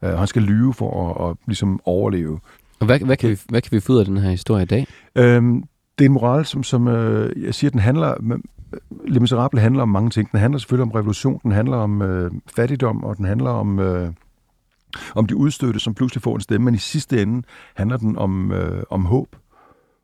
[0.03, 2.39] Øh, han skal lyve for at, at ligesom overleve.
[2.79, 4.65] Og hvad, hvad, kan vi, hvad kan vi få ud af den her historie i
[4.65, 4.87] dag?
[5.15, 5.63] Øhm,
[5.99, 8.39] det er en moral, som, som øh, jeg siger, den handler...
[9.07, 10.31] Le Miserable handler om mange ting.
[10.31, 13.79] Den handler selvfølgelig om revolution, den handler om øh, fattigdom, og den handler om...
[13.79, 14.11] Øh,
[15.15, 17.43] om de udstødte, som pludselig får en stemme, men i sidste ende
[17.75, 19.35] handler den om, øh, om håb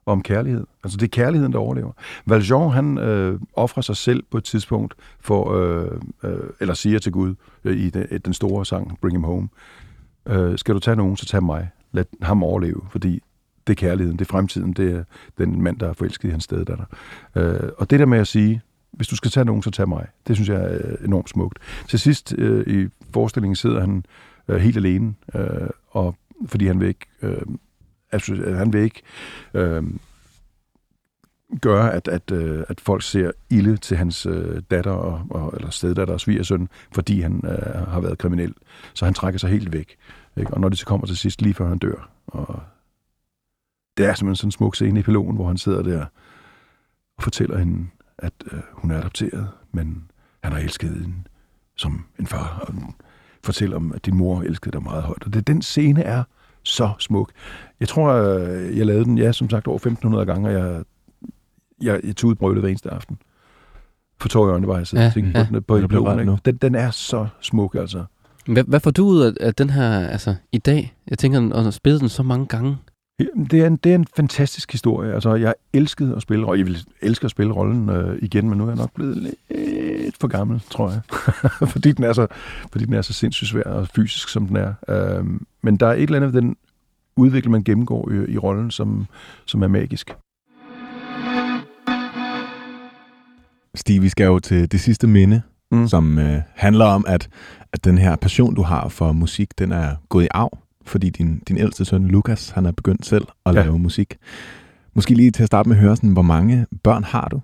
[0.06, 0.66] og om kærlighed.
[0.84, 1.92] Altså det er kærligheden, der overlever.
[2.26, 5.92] Valjean, han øh, offrer sig selv på et tidspunkt for, øh,
[6.24, 9.50] øh, eller siger til Gud øh, i den, den store sang Bring Him Home,
[10.28, 11.70] øh, skal du tage nogen, så tag mig.
[11.92, 13.22] Lad ham overleve, fordi
[13.68, 15.04] det er kærligheden, det er fremtiden, det er
[15.38, 16.66] den mand, der er forelsket i hans sted.
[16.66, 16.86] Der.
[17.36, 18.62] Øh, og det der med at sige,
[18.92, 20.08] hvis du skal tage nogen, så tag mig.
[20.28, 21.60] Det synes jeg er enormt smukt.
[21.88, 24.06] Til sidst øh, i forestillingen sidder han
[24.48, 26.16] øh, helt alene, øh, og
[26.46, 27.42] fordi han vil ikke, øh,
[28.12, 29.02] altså, han vil ikke
[29.54, 29.84] øh,
[31.62, 35.70] gøre, at, at, øh, at folk ser ilde til hans øh, datter, og, og, eller
[35.70, 38.54] steddatter og svigersøn, fordi han øh, har været kriminel.
[38.94, 39.96] Så han trækker sig helt væk.
[40.38, 40.54] Ikke?
[40.54, 42.60] Og når det så kommer til sidst, lige før han dør, og
[43.98, 46.06] det er simpelthen sådan en smuk scene i piloten, hvor han sidder der
[47.18, 47.88] og fortæller hende,
[48.18, 50.12] at øh, hun er adopteret, men
[50.44, 51.16] han har elsket hende
[51.76, 52.94] som en far, og
[53.44, 55.24] fortæller om, at din mor elskede dig meget højt.
[55.26, 56.24] Og det, den scene er
[56.64, 57.32] så smuk.
[57.80, 60.84] Jeg tror, øh, jeg lavede den, ja, som sagt, over 1500 gange, og jeg
[61.82, 63.18] jeg, jeg tog ud brølet hver eneste aften.
[64.22, 65.46] For tår i øjnene, bare jeg sidder ja, og tænkte ja.
[65.46, 68.04] på den, på den, på den, den er så smuk, altså.
[68.48, 70.96] Hvad, hvad får du ud af, af den her, altså i dag?
[71.08, 72.78] Jeg tænker, at spille den så mange gange.
[73.52, 75.14] Det er, en, det er en fantastisk historie.
[75.14, 78.58] Altså, jeg elskede at spille, og jeg vil elske at spille rollen øh, igen, men
[78.58, 81.02] nu er jeg nok blevet lidt for gammel, tror jeg.
[81.74, 82.28] fordi, den er så,
[82.72, 84.74] fordi den er så sindssygt svær og fysisk, som den er.
[84.90, 85.26] Øh,
[85.62, 86.58] men der er et eller andet ved den
[87.16, 89.06] udvikling, man gennemgår i, i rollen, som,
[89.46, 90.16] som er magisk.
[93.78, 95.88] Stig, vi skal jo til det sidste minde, mm.
[95.88, 97.30] som øh, handler om, at,
[97.74, 101.42] at den her passion, du har for musik, den er gået i arv, fordi din,
[101.48, 103.62] din ældste søn, Lukas, han er begyndt selv at ja.
[103.62, 104.18] lave musik.
[104.94, 107.42] Måske lige til at starte med at høre, sådan, hvor mange børn har du?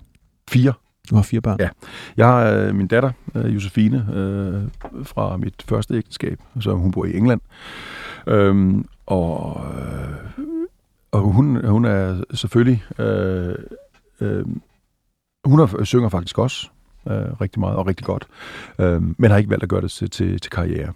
[0.49, 0.73] Fire.
[1.09, 1.57] Du har fire børn?
[1.59, 1.69] Ja.
[2.17, 4.61] Jeg har øh, min datter, øh, Josefine, øh,
[5.03, 7.41] fra mit første ægteskab, så hun bor i England.
[8.27, 10.43] Øhm, og øh,
[11.11, 12.83] og hun, hun er selvfølgelig...
[12.99, 13.55] Øh,
[14.21, 14.45] øh,
[15.45, 16.67] hun er, synger faktisk også
[17.07, 18.27] øh, rigtig meget og rigtig godt,
[18.79, 20.93] øh, men har ikke valgt at gøre det til, til, til karriere.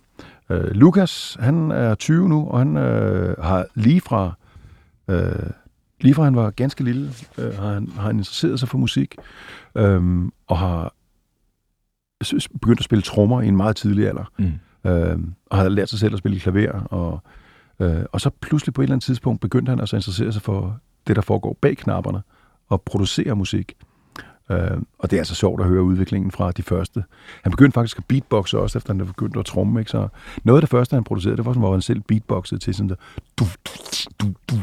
[0.50, 4.34] Øh, Lukas, han er 20 nu, og han øh, har lige fra,
[5.08, 5.50] øh,
[6.02, 9.16] lige fra han var ganske lille, øh, har, han, har han interesseret sig for musik,
[9.76, 10.94] øh, og har
[12.62, 14.90] begyndt at spille trommer i en meget tidlig alder, mm.
[14.92, 17.20] øh, og har lært sig selv at spille klaver, og,
[17.80, 20.42] øh, og så pludselig på et eller andet tidspunkt begyndte han altså at interessere sig
[20.42, 22.22] for det, der foregår bag knapperne,
[22.70, 23.74] og producere musik.
[24.52, 27.04] Øh, og det er altså sjovt at høre udviklingen fra de første.
[27.44, 29.80] Han begyndte faktisk at beatboxe også, efter han havde begyndt at tromme.
[29.80, 29.92] Ikke?
[29.92, 30.08] Så
[30.44, 32.90] noget af det første, han producerede, det var sådan, hvor han selv beatboxede til sådan
[32.90, 32.96] der...
[33.40, 33.72] Du, du,
[34.22, 34.56] du, du,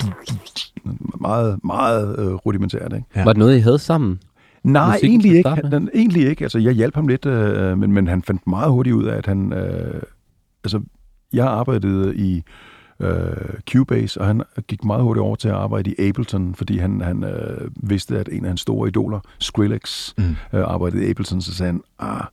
[0.00, 0.06] du, du,
[1.20, 2.92] meget, meget øh, rudimentært.
[2.92, 3.06] Ikke?
[3.16, 3.24] Ja.
[3.24, 4.20] Var det noget, I havde sammen?
[4.62, 5.48] Nej, egentlig ikke.
[5.48, 6.44] Han, egentlig ikke.
[6.44, 9.26] Altså, jeg hjalp ham lidt, øh, men, men han fandt meget hurtigt ud af, at
[9.26, 9.52] han...
[9.52, 10.02] Øh,
[10.64, 10.80] altså,
[11.32, 12.42] jeg arbejdede i
[13.02, 17.00] øh, Cubase, og han gik meget hurtigt over til at arbejde i Ableton, fordi han,
[17.00, 20.24] han øh, vidste, at en af hans store idoler, Skrillex, mm.
[20.52, 22.24] øh, arbejdede i Ableton, så sagde han, ah,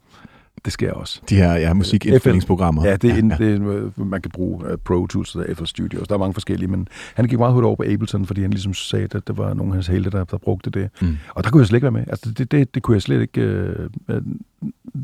[0.65, 1.21] det jeg også.
[1.29, 2.85] De her ja, musikindspilningsprogrammer.
[2.85, 3.45] Ja, det er, ja, ja.
[3.45, 3.55] det
[3.97, 6.07] er, man kan bruge uh, Pro Tools og FL Studios.
[6.07, 8.73] Der er mange forskellige, men han gik meget hurtigt over på Ableton, fordi han ligesom
[8.73, 10.89] sagde, at der var nogle af hans helte, der, der brugte det.
[11.01, 11.17] Mm.
[11.29, 12.03] Og der kunne jeg slet ikke være med.
[12.07, 13.89] Altså, det, det, det kunne jeg slet ikke...
[14.09, 14.15] Uh,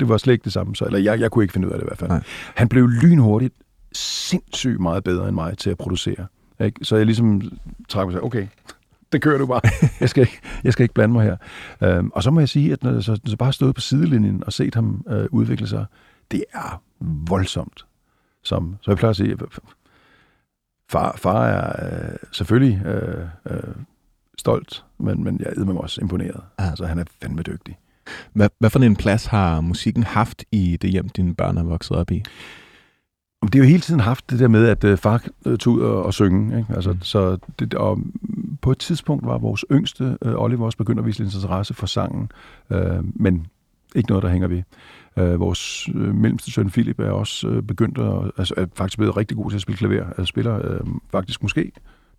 [0.00, 0.76] det var slet ikke det samme.
[0.76, 2.10] Så, eller jeg, jeg kunne ikke finde ud af det i hvert fald.
[2.10, 2.22] Nej.
[2.54, 3.54] Han blev lynhurtigt
[3.96, 6.26] sindssygt meget bedre end mig til at producere.
[6.60, 6.84] Ikke?
[6.84, 7.42] Så jeg ligesom
[7.88, 8.46] trækker mig og okay,
[9.12, 9.60] det kører du bare.
[10.00, 11.36] Jeg skal ikke, jeg skal ikke blande mig her.
[11.82, 14.44] Øhm, og så må jeg sige, at når jeg så, så bare stået på sidelinjen
[14.46, 15.86] og set ham øh, udvikle sig,
[16.30, 17.86] det er voldsomt.
[18.42, 19.36] Som, så jeg plejer at sige,
[20.90, 23.74] far, far er øh, selvfølgelig øh, øh,
[24.38, 26.40] stolt, men, men jeg er med mig også imponeret.
[26.58, 26.64] Ja.
[26.64, 27.78] Altså, han er fandme dygtig.
[28.32, 31.96] Hvad, hvad for en plads har musikken haft i det hjem, dine børn er vokset
[31.96, 32.22] op i?
[33.46, 35.80] Det er jo hele tiden haft det der med, at øh, far øh, tog ud
[35.80, 36.58] og, og synge.
[36.58, 36.74] Ikke?
[36.74, 37.00] Altså, Mm.
[37.02, 37.98] så det, og
[38.62, 41.86] på et tidspunkt var vores yngste, øh, Oliver, også begyndt at vise lidt interesse for
[41.86, 42.30] sangen,
[42.70, 43.46] øh, men
[43.94, 44.62] ikke noget, der hænger ved.
[45.18, 49.16] Øh, vores øh, mellemste søn Philip er også øh, begyndt at, altså er faktisk blevet
[49.16, 50.06] rigtig god til at spille klaver.
[50.06, 50.80] Altså spiller øh,
[51.12, 51.72] faktisk måske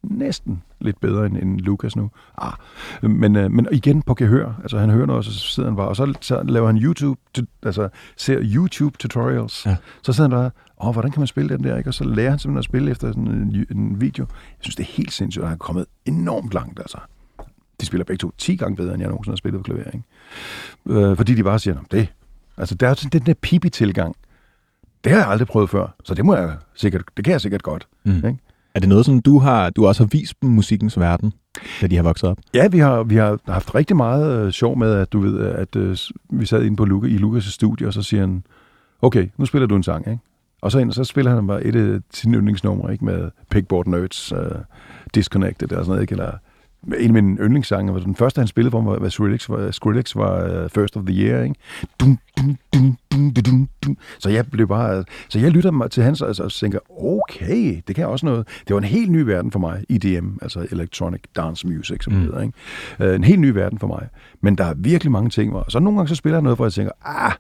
[0.04, 2.10] næsten lidt bedre end, end Lukas nu.
[2.38, 2.54] Ah,
[3.02, 4.54] men, øh, men igen på gehør.
[4.62, 7.20] Altså han hører noget, og så sidder han bare, og så, så laver han YouTube,
[7.64, 9.66] altså ser YouTube tutorials.
[9.66, 9.76] Ja.
[10.02, 10.50] Så sidder han der,
[10.84, 11.90] åh, hvordan kan man spille den der, ikke?
[11.90, 14.26] Og så lærer han simpelthen at spille efter sådan en, en video.
[14.30, 16.98] Jeg synes, det er helt sindssygt, at han er kommet enormt langt, altså.
[17.82, 21.10] De spiller begge to 10 gange bedre, end jeg nogensinde har spillet på klaver, ikke?
[21.10, 22.08] Øh, fordi de bare siger, "Nå, det,
[22.58, 24.16] altså der er sådan den der pipi-tilgang.
[25.04, 27.64] Det har jeg aldrig prøvet før, så det må jeg sikkert, det kan jeg sikkert
[27.64, 27.88] godt.
[28.04, 28.16] Mm.
[28.16, 28.38] Ikke?
[28.78, 31.34] Er det noget, som du har, du også har vist dem musikkens verden,
[31.82, 32.38] da de har vokset op?
[32.54, 35.76] Ja, vi har, vi har haft rigtig meget øh, sjov med, at du ved, at
[35.76, 35.98] øh,
[36.30, 38.44] vi sad inde på Luca, i Lukas' studie, og så siger han,
[39.02, 40.20] okay, nu spiller du en sang, ikke?
[40.62, 43.06] Og så, ind, så spiller han bare et øh, af sine yndlingsnumre, ikke?
[43.06, 44.40] Med Pigboard Nerds, øh,
[45.16, 46.12] Disconnected og sådan noget, ikke?
[46.12, 46.32] Eller
[47.00, 50.16] en af mine yndlingssange, var den første, han spillede for mig, var Skrillex, var, Skrillex
[50.16, 51.56] var uh, First of the Year, ikke?
[52.00, 53.98] Dum, dum, dum, dum, dum, dum.
[54.20, 57.96] Så jeg blev bare, så jeg lytter mig til hans, altså, og tænker, okay, det
[57.96, 58.48] kan også noget.
[58.68, 62.20] Det var en helt ny verden for mig, EDM, altså Electronic Dance Music, som Mm.
[62.20, 63.10] hedder, ikke?
[63.10, 64.08] Uh, en helt ny verden for mig.
[64.42, 66.66] Men der er virkelig mange ting, hvor, så nogle gange så spiller jeg noget, hvor
[66.66, 67.32] jeg tænker, ah,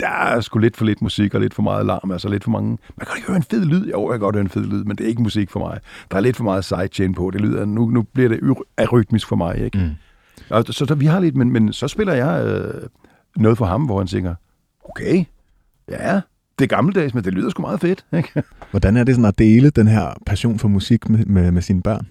[0.00, 2.50] der er sgu lidt for lidt musik og lidt for meget larm, altså lidt for
[2.50, 2.68] mange...
[2.96, 3.86] Man kan ikke høre en fed lyd.
[3.90, 5.80] Jo, jeg kan godt høre en fed lyd, men det er ikke musik for mig.
[6.10, 7.30] Der er lidt for meget sidechain på.
[7.30, 8.40] Det lyder, nu, nu bliver det
[8.78, 9.78] arytmisk for mig, ikke?
[9.78, 9.90] Mm.
[10.50, 12.74] Og, så der, vi har lidt, men, men så spiller jeg øh,
[13.36, 14.34] noget for ham, hvor han tænker,
[14.88, 15.24] okay,
[15.90, 16.20] ja,
[16.58, 18.42] det er gammeldags, men det lyder sgu meget fedt, ikke?
[18.70, 21.82] Hvordan er det sådan at dele den her passion for musik med, med, med sine
[21.82, 22.06] børn?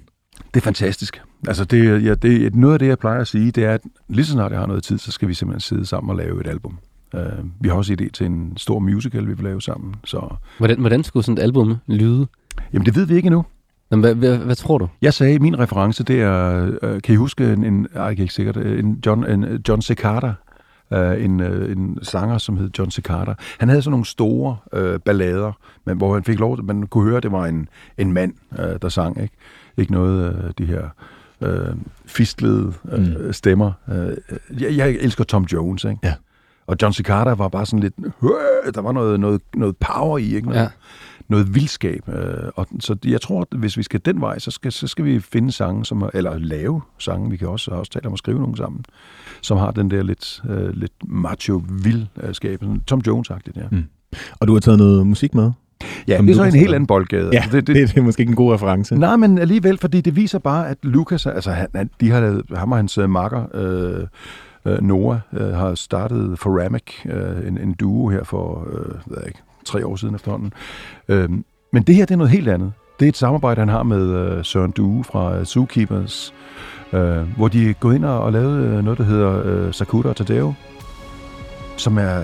[0.54, 1.22] Det er fantastisk.
[1.48, 3.82] Altså, det, ja, det, er- noget af det, jeg plejer at sige, det er, at
[4.08, 6.42] lige så snart jeg har noget tid, så skal vi simpelthen sidde sammen og lave
[6.42, 6.78] et album.
[7.14, 7.22] Uh,
[7.60, 9.96] vi har også idé til en stor musical, vi vil lave sammen.
[10.06, 12.28] Så, Hvordan, hvordan skulle sådan et album lyde?
[12.74, 13.46] jamen, det ved vi ikke endnu.
[13.92, 14.88] Jamen, hvad, hvad, hvad tror du?
[15.02, 18.24] Jeg sagde, min reference, det er, øh, kan I huske en, en ej, jeg kan
[18.24, 20.34] ikke sikkert, øh, en John, en øh, John Cicada,
[20.94, 23.34] øh, en, øh, en sanger, som hed John Cicada.
[23.60, 25.52] Han havde sådan nogle store øh, ballader,
[25.86, 28.66] men hvor han fik lov, man kunne høre, at det var en, en mand, øh,
[28.82, 29.34] der sang, ikke?
[29.78, 30.90] Ikke noget af øh, de her
[31.42, 33.34] øh, fistlede øh, Mm.
[33.34, 33.72] stemmer.
[33.92, 34.18] Øh,
[34.62, 36.00] jeg, jeg elsker Tom Jones, ikke?
[36.04, 36.14] Ja.
[36.70, 37.94] Og John Cicada var bare sådan lidt,
[38.24, 40.48] "Øh", der var noget, noget, noget power i, ikke?
[40.50, 40.68] Noget, Ja.
[41.30, 42.10] noget vildskab.
[42.10, 45.06] Øh, og så jeg tror, at hvis vi skal den vej, så skal, så skal
[45.06, 48.20] vi finde sange, som er, eller lave sange, vi kan også, også tale om at
[48.20, 48.86] skrive nogle sammen,
[49.42, 52.60] som har den der lidt, øh, lidt macho vildskab.
[52.64, 53.64] Sådan Tom Jones-agtigt, ja.
[53.72, 53.84] Mm.
[54.40, 55.52] Og du har taget noget musik med?
[56.08, 57.30] Ja, Som det er så en helt anden boldgade.
[57.34, 58.96] Ja, Altså, det, det, det er måske ikke en god reference.
[58.96, 62.46] Nej, men alligevel, fordi det viser bare, at Lucas, altså han, han, de har lavet,
[62.56, 64.08] ham og hans uh, makker, øh,
[64.66, 69.18] øh, Noah, øh, har startet Foramic, øh, en, en duo her for, øh, hvad ved
[69.18, 70.54] jeg ikke, tre år siden efterhånden.
[71.08, 71.30] Øh,
[71.74, 72.74] men det her, det er noget helt andet.
[73.00, 76.34] Det er et samarbejde, han har med øh, Søren Due fra øh, Zookeepers,
[76.94, 80.10] øh, hvor de er gået ind og, og lavet øh, noget, der hedder øh, Sakuta
[80.10, 80.54] og Tadeo,
[81.78, 82.22] som er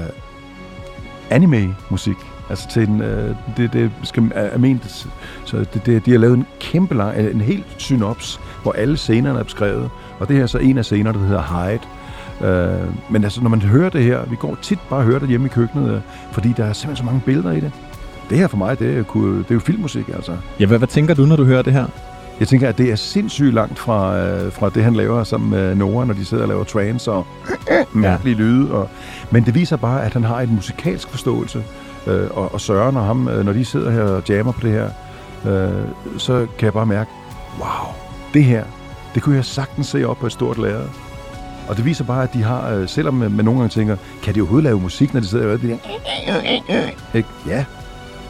[1.30, 2.18] anime-musik.
[2.50, 5.08] Altså til en, øh, det, det skal, er, er ment,
[5.46, 9.40] så det, det, de har lavet en kæmpe lang, en helt synops, hvor alle scenerne
[9.40, 9.90] er beskrevet.
[10.20, 11.80] Og det her er så en af scenerne, der hedder Hide.
[12.42, 12.70] Øh,
[13.10, 15.46] men altså, når man hører det her, vi går tit bare og hører det hjemme
[15.46, 16.00] i køkkenet, øh,
[16.32, 17.72] fordi der er simpelthen så mange billeder i det.
[18.30, 20.38] Det her for mig, det er, jo- det er jo filmmusik, altså.
[20.60, 21.86] Ja, hvad, hvad tænker du, når du hører det her?
[22.40, 25.76] Jeg tænker, at det er sindssygt langt fra, øh, fra det, han laver sammen med
[25.76, 27.28] Nora, når de sidder og laver trance og
[27.94, 28.72] mærkelige lyde.
[28.72, 28.90] Og,
[29.32, 31.64] men det viser bare, at han har en musikalsk forståelse.
[32.08, 34.72] Øh, og, og Søren og ham, øh, når de sidder her og jammer på det
[34.72, 34.90] her,
[35.48, 35.70] øh,
[36.18, 37.10] så kan jeg bare mærke,
[37.60, 37.94] wow,
[38.34, 38.64] det her,
[39.16, 40.88] det kunne jeg sagtens se op på et stort lærred.
[41.68, 44.36] Og det viser bare, at de har, øh, selvom man man nogle gange tænker, kan
[44.36, 45.78] de overhovedet lave musik, når de sidder og det der?
[47.14, 47.30] Ikke?
[47.48, 47.66] Ja,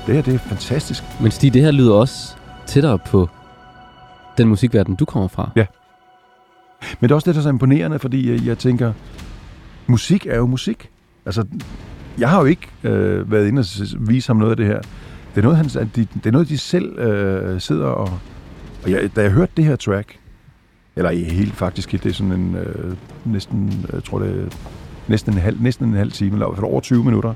[0.07, 1.03] det her, det er fantastisk.
[1.21, 3.29] Men Stig, det her lyder også tættere på
[4.37, 5.49] den musikverden, du kommer fra.
[5.55, 5.65] Ja.
[6.99, 8.93] Men det er også det, der er så imponerende, fordi øh, jeg tænker,
[9.87, 10.89] musik er jo musik.
[11.25, 11.45] Altså,
[12.17, 13.65] jeg har jo ikke øh, været inde og
[13.99, 14.81] vise ham noget af det her.
[15.35, 15.65] Det er noget, han,
[15.95, 18.19] de, det er noget de selv øh, sidder og...
[18.83, 20.19] Og jeg, da jeg hørte det her track,
[20.95, 24.57] eller i helt faktisk, det er sådan en øh, næsten, jeg tror det er
[25.07, 27.33] næsten en halv, næsten en halv time, eller i hvert fald over 20 minutter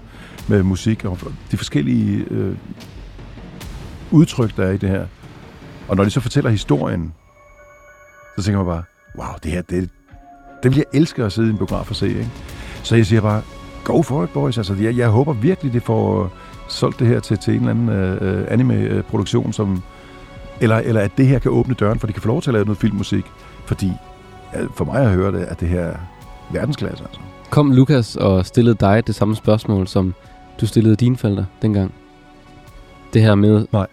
[0.47, 1.18] med musik og
[1.51, 2.55] de forskellige øh,
[4.12, 5.05] udtryk, der er i det her.
[5.88, 7.14] Og når de så fortæller historien,
[8.38, 8.84] så tænker man bare,
[9.18, 9.89] wow, det her, det,
[10.64, 12.07] det vil jeg elske at sidde i en biograf og se.
[12.07, 12.30] Ikke?
[12.84, 13.41] Så jeg siger bare,
[13.84, 14.57] go for it, boys.
[14.57, 16.30] Altså, jeg, jeg håber virkelig, det får øh,
[16.68, 19.84] solgt det her til, til en eller anden øh, anime-produktion, som,
[20.62, 22.53] eller, eller at det her kan åbne døren, for de kan få lov til at
[22.53, 23.26] lave noget filmmusik.
[23.70, 23.91] Fordi
[24.76, 25.95] for mig at høre det, at det her,
[26.51, 27.20] verdensklasse, altså.
[27.49, 30.13] Kom Lukas og stillede dig det samme spørgsmål, som
[30.61, 31.93] du stillede dine forældre dengang?
[33.13, 33.67] Det her med...
[33.72, 33.88] Nej,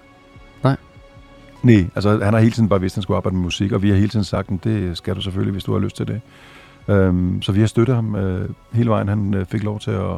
[1.95, 3.89] altså han har hele tiden bare vidst, at han skulle arbejde med musik, og vi
[3.89, 6.21] har hele tiden sagt, at det skal du selvfølgelig, hvis du har lyst til det.
[6.89, 9.09] Øhm, så vi har støttet ham øh, hele vejen.
[9.09, 10.17] Han øh, fik lov til at,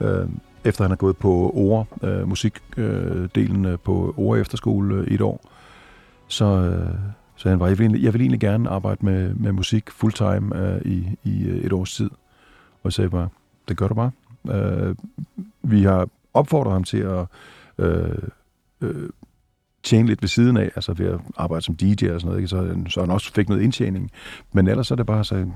[0.00, 0.28] øh,
[0.64, 5.20] efter han har gået på ORE, øh, musikdelen øh, på ORE Efterskole øh, i et
[5.20, 5.40] år,
[6.28, 6.94] så, øh,
[7.44, 10.80] så han var, jeg ville, jeg ville egentlig gerne arbejde med, med musik fulltime øh,
[10.84, 12.10] i, i øh, et års tid.
[12.72, 13.28] Og jeg sagde bare,
[13.68, 14.10] det gør du bare.
[14.50, 14.96] Øh,
[15.62, 17.26] vi har opfordret ham til at
[17.78, 18.18] øh,
[18.80, 19.08] øh,
[19.82, 22.48] tjene lidt ved siden af, altså ved at arbejde som DJ og sådan noget, ikke?
[22.48, 24.10] Så, så han også fik noget indtjening.
[24.52, 25.46] Men ellers er det bare så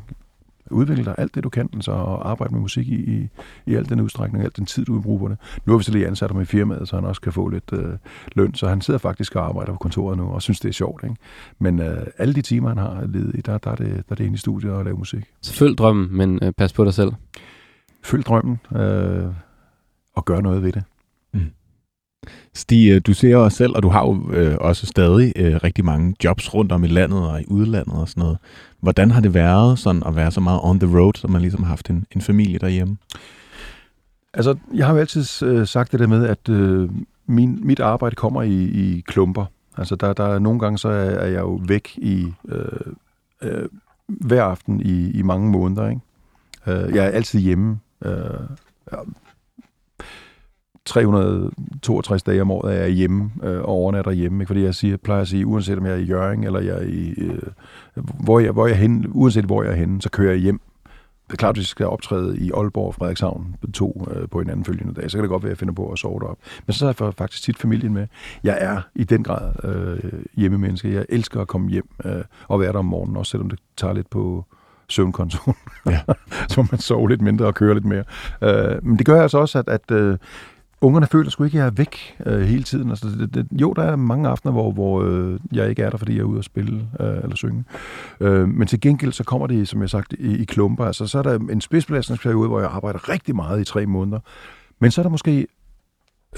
[0.71, 3.29] udvikle dig alt det, du kan, så og arbejde med musik i, i,
[3.67, 5.37] i al den udstrækning, alt den tid, du vil bruge på det.
[5.67, 7.73] Nu har vi så lige ansat ham i firmaet, så han også kan få lidt
[7.73, 7.93] øh,
[8.33, 11.05] løn, så han sidder faktisk og arbejder på kontoret nu, og synes, det er sjovt.
[11.05, 11.17] Ikke?
[11.59, 14.15] Men øh, alle de timer, han har ledet i, der, der, er det, der er
[14.15, 15.25] det inde i studiet og lave musik.
[15.41, 17.13] Så følg drømmen, men øh, pas på dig selv.
[18.05, 19.27] Følg drømmen, øh,
[20.15, 20.85] og gør noget ved det.
[22.55, 25.85] Stig, øh, du ser også selv, og du har jo øh, også stadig øh, rigtig
[25.85, 28.39] mange jobs rundt om i landet og i udlandet og sådan noget.
[28.81, 31.63] Hvordan har det været sådan at være så meget on the road, som man ligesom
[31.63, 32.97] har haft en, en familie derhjemme?
[34.35, 36.91] Altså, jeg har jo altid øh, sagt det der med, at øh,
[37.27, 39.45] min, mit arbejde kommer i, i klumper.
[39.77, 42.93] Altså, der, der nogle gange så er, er jeg jo væk i øh,
[43.43, 43.69] øh,
[44.07, 45.89] hver aften i, i mange måneder.
[45.89, 46.01] Ikke?
[46.67, 47.79] Øh, jeg er altid hjemme.
[48.05, 48.13] Øh,
[48.93, 48.97] ja,
[50.89, 54.43] 362 dage om året er jeg hjemme øh, og overnatter hjemme.
[54.43, 54.49] Ikke?
[54.49, 56.87] Fordi jeg siger, plejer at sige, uanset om jeg er i Jørgen, eller jeg er
[56.87, 57.43] i, øh,
[57.97, 60.61] hvor, jeg, hvor jeg er henne, uanset hvor jeg er henne, så kører jeg hjem.
[61.27, 64.51] Det er klart, hvis jeg skal optræde i Aalborg og Frederikshavn to øh, på en
[64.51, 66.39] anden følgende dag, så kan det godt være, at jeg finder på at sove derop.
[66.67, 68.07] Men så har jeg faktisk tit familien med.
[68.45, 70.95] Jeg er i den grad øh, hjemmemenneske.
[70.95, 73.95] Jeg elsker at komme hjem øh, og være der om morgenen, også selvom det tager
[73.95, 74.45] lidt på
[74.89, 75.57] søvnkontoen.
[75.87, 76.01] Ja.
[76.49, 78.05] så man sove lidt mindre og køre lidt mere.
[78.43, 80.19] Øh, men det gør altså også, at, at øh,
[80.81, 82.91] Ungerne føler sgu ikke, at jeg er væk øh, hele tiden.
[82.91, 85.97] Altså, det, det, jo, der er mange aftener, hvor, hvor øh, jeg ikke er der,
[85.97, 87.65] fordi jeg er ude at spille øh, eller synge.
[88.21, 90.85] Øh, men til gengæld, så kommer det, som jeg sagt, i, i klumper.
[90.85, 94.21] Altså, så er der en spidsbelastningsperiode, hvor jeg arbejder rigtig meget i tre måneder.
[94.79, 95.47] Men så er der måske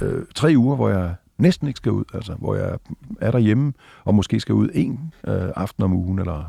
[0.00, 2.04] øh, tre uger, hvor jeg næsten ikke skal ud.
[2.14, 2.78] Altså, hvor jeg
[3.20, 3.72] er derhjemme,
[4.04, 6.44] og måske skal ud en øh, aften om ugen, eller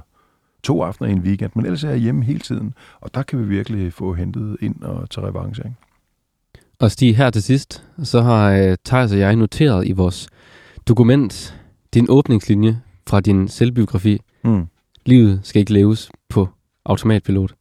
[0.64, 1.52] to aftener i en weekend.
[1.56, 4.82] Men ellers er jeg hjemme hele tiden, og der kan vi virkelig få hentet ind
[4.82, 5.64] og tage revanche.
[5.66, 5.91] Ikke?
[6.82, 10.30] Og Stig, her til sidst, så har øh, Thijs og jeg noteret i vores
[10.88, 11.60] dokument
[11.94, 14.22] din åbningslinje fra din selvbiografi.
[14.44, 14.68] Mm.
[15.06, 16.50] Livet skal ikke leves på
[16.86, 17.54] automatpilot.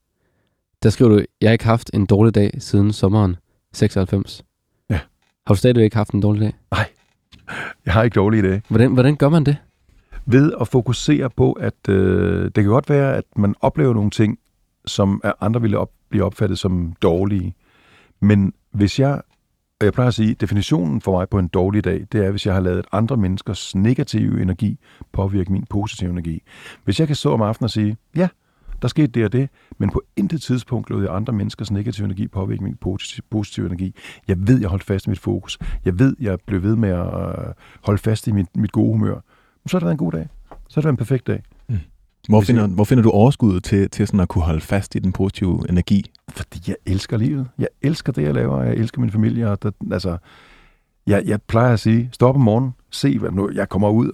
[0.82, 3.36] Der skriver du, jeg har ikke haft en dårlig dag siden sommeren
[3.72, 4.44] 96.
[4.90, 5.00] Ja.
[5.46, 6.52] Har du stadigvæk ikke haft en dårlig dag?
[6.70, 6.86] Nej,
[7.86, 8.62] jeg har ikke dårlige dage.
[8.68, 9.56] Hvordan, hvordan gør man det?
[10.26, 14.38] Ved at fokusere på, at øh, det kan godt være, at man oplever nogle ting,
[14.86, 17.54] som andre ville op, blive opfattet som dårlige.
[18.20, 19.22] Men hvis jeg,
[19.80, 22.46] og jeg plejer at sige, definitionen for mig på en dårlig dag, det er, hvis
[22.46, 24.78] jeg har lavet andre menneskers negative energi
[25.12, 26.42] påvirke min positive energi.
[26.84, 28.28] Hvis jeg kan stå om aftenen og sige, ja,
[28.82, 29.48] der skete det og det,
[29.78, 32.76] men på intet tidspunkt lod jeg andre menneskers negative energi påvirke min
[33.30, 33.94] positive energi.
[34.28, 35.58] Jeg ved, jeg holdt fast i mit fokus.
[35.84, 37.54] Jeg ved, jeg blev ved med at
[37.84, 39.20] holde fast i mit, mit gode humør.
[39.66, 40.28] Så har det været en god dag.
[40.50, 41.42] Så har det været en perfekt dag.
[42.30, 45.12] Hvor finder, hvor finder du overskuddet til, til sådan at kunne holde fast i den
[45.12, 46.10] positive energi?
[46.28, 47.48] Fordi jeg elsker livet.
[47.58, 49.50] Jeg elsker det, jeg laver, og jeg elsker min familie.
[49.50, 50.16] Og det, altså,
[51.06, 54.12] jeg, jeg plejer at sige, stop om morgenen, se, hvad nu jeg kommer ud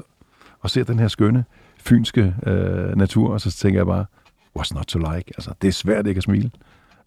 [0.61, 1.45] og ser den her skønne,
[1.79, 4.05] fynske øh, natur, og så tænker jeg bare,
[4.59, 5.33] what's not to like?
[5.37, 6.51] Altså, det er svært ikke at smile.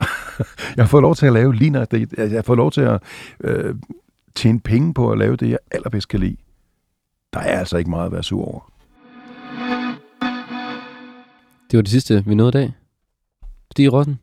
[0.76, 2.14] jeg har fået lov til at lave lige det.
[2.18, 3.01] Jeg har fået lov til at
[3.43, 3.76] øh,
[4.36, 6.36] tjene penge på at lave det, jeg allerbedst kan lide.
[7.34, 8.72] Der er altså ikke meget at være sur over.
[11.72, 12.74] Det var det sidste, vi nåede i dag.
[13.72, 14.20] Stig Rossen.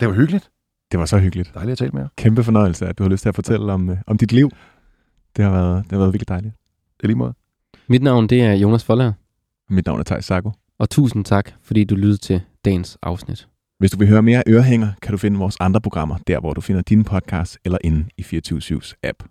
[0.00, 0.50] Det var hyggeligt.
[0.92, 1.50] Det var så hyggeligt.
[1.54, 2.08] Dejligt at tale med jer.
[2.16, 4.50] Kæmpe fornøjelse, at du har lyst til at fortælle om, øh, om dit liv.
[5.36, 6.54] Det har været, det har været virkelig dejligt.
[6.96, 7.34] Det er lige måde.
[7.88, 9.12] Mit navn det er Jonas Forlager.
[9.70, 10.50] Mit navn er Thijs Sago.
[10.78, 13.48] Og tusind tak, fordi du lyttede til dagens afsnit.
[13.78, 16.60] Hvis du vil høre mere ørehænger, kan du finde vores andre programmer, der hvor du
[16.60, 19.22] finder dine podcasts eller inde i 24 app.